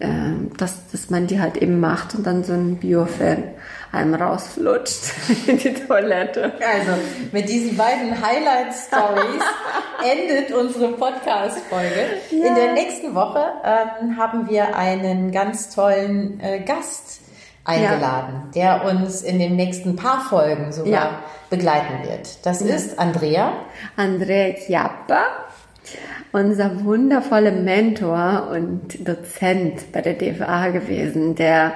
ähm, 0.00 0.50
dass, 0.56 0.90
dass 0.90 1.10
man 1.10 1.26
die 1.26 1.40
halt 1.40 1.56
eben 1.58 1.80
macht 1.80 2.14
und 2.14 2.26
dann 2.26 2.44
so 2.44 2.52
ein 2.52 2.76
Biofan 2.76 3.44
einem 3.92 4.14
rausflutscht 4.14 5.12
in 5.46 5.58
die 5.58 5.74
Toilette. 5.74 6.52
Also 6.60 6.92
mit 7.32 7.48
diesen 7.48 7.76
beiden 7.76 8.12
Highlight-Stories 8.20 9.42
endet 10.12 10.52
unsere 10.52 10.92
Podcast-Folge. 10.92 12.06
Ja. 12.30 12.46
In 12.46 12.54
der 12.54 12.72
nächsten 12.72 13.14
Woche 13.14 13.44
ähm, 13.64 14.16
haben 14.16 14.48
wir 14.48 14.76
einen 14.76 15.32
ganz 15.32 15.74
tollen 15.74 16.40
äh, 16.40 16.60
Gast 16.60 17.20
eingeladen, 17.64 18.50
ja. 18.54 18.78
der 18.78 18.90
uns 18.90 19.22
in 19.22 19.38
den 19.38 19.56
nächsten 19.56 19.96
paar 19.96 20.20
Folgen 20.20 20.72
sogar 20.72 20.92
ja. 20.92 21.22
begleiten 21.50 22.08
wird. 22.08 22.44
Das 22.46 22.62
ist 22.62 22.98
Andrea. 22.98 23.52
Andrea 23.96 24.54
Chiappa 24.54 25.22
unser 26.32 26.84
wundervoller 26.84 27.50
Mentor 27.50 28.48
und 28.52 29.06
Dozent 29.06 29.92
bei 29.92 30.00
der 30.00 30.14
DFA 30.14 30.68
gewesen, 30.68 31.34
der 31.34 31.72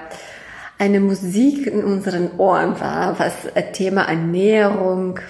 eine 0.79 1.01
Musik 1.01 1.67
in 1.67 1.85
unseren 1.85 2.33
Ohren 2.39 2.79
war, 2.81 3.19
was 3.19 3.35
Thema 3.73 4.03
Ernährung, 4.03 5.21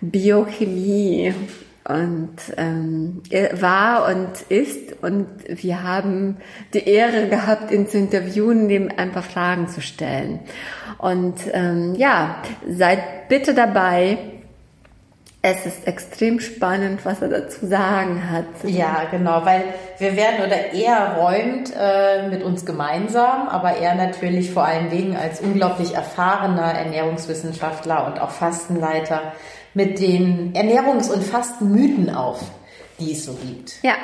Biochemie 0.00 1.34
und 1.84 2.36
ähm, 2.56 3.22
war 3.52 4.06
und 4.08 4.42
ist 4.48 5.02
und 5.02 5.26
wir 5.48 5.82
haben 5.82 6.36
die 6.72 6.86
Ehre 6.86 7.28
gehabt, 7.28 7.70
ihn 7.70 7.88
zu 7.88 7.98
interviewen, 7.98 8.70
ihm 8.70 8.90
ein 8.96 9.12
paar 9.12 9.22
Fragen 9.22 9.68
zu 9.68 9.80
stellen. 9.80 10.40
Und 10.98 11.36
ähm, 11.52 11.94
ja, 11.96 12.42
seid 12.68 13.28
bitte 13.28 13.54
dabei 13.54 14.18
es 15.42 15.64
ist 15.64 15.86
extrem 15.86 16.38
spannend, 16.38 17.04
was 17.04 17.22
er 17.22 17.28
dazu 17.28 17.66
sagen 17.66 18.30
hat. 18.30 18.44
Ja, 18.64 19.04
genau, 19.10 19.44
weil 19.46 19.64
wir 19.98 20.14
werden 20.14 20.44
oder 20.46 20.74
er 20.74 21.16
räumt 21.16 21.72
äh, 21.74 22.28
mit 22.28 22.42
uns 22.42 22.66
gemeinsam, 22.66 23.48
aber 23.48 23.76
er 23.76 23.94
natürlich 23.94 24.50
vor 24.50 24.64
allen 24.64 24.90
Dingen 24.90 25.16
als 25.16 25.40
unglaublich 25.40 25.94
erfahrener 25.94 26.74
Ernährungswissenschaftler 26.74 28.06
und 28.06 28.20
auch 28.20 28.30
Fastenleiter 28.30 29.32
mit 29.72 29.98
den 29.98 30.52
Ernährungs- 30.52 31.10
und 31.10 31.22
Fastenmythen 31.22 32.14
auf, 32.14 32.42
die 32.98 33.12
es 33.12 33.24
so 33.24 33.32
gibt. 33.32 33.82
Ja. 33.82 33.94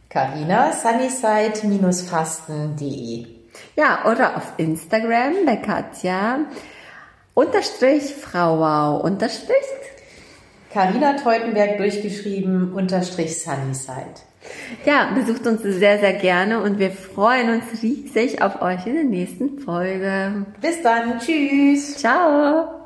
Carina 0.10 0.74
sunnyside-fasten.de. 0.74 3.28
Ja, 3.76 4.06
oder 4.10 4.38
auf 4.38 4.54
Instagram 4.58 5.46
bei 5.46 5.58
Katja 5.58 6.40
unterstrich 7.34 8.16
Frau 8.16 8.60
Wow 8.60 9.04
unterstrich 9.04 9.56
Carina 10.74 11.14
Teutenberg 11.14 11.78
durchgeschrieben 11.78 12.74
unterstrich 12.74 13.42
Sunnyside. 13.42 14.22
Ja, 14.86 15.12
besucht 15.14 15.46
uns 15.46 15.62
sehr, 15.62 16.00
sehr 16.00 16.14
gerne 16.14 16.62
und 16.62 16.80
wir 16.80 16.92
freuen 16.92 17.50
uns 17.50 17.84
riesig 17.84 18.42
auf 18.42 18.62
euch 18.62 18.88
in 18.88 18.96
der 18.96 19.04
nächsten 19.04 19.60
Folge. 19.60 20.46
Bis 20.62 20.82
dann. 20.82 21.20
Tschüss. 21.20 21.98
Ciao. 21.98 22.81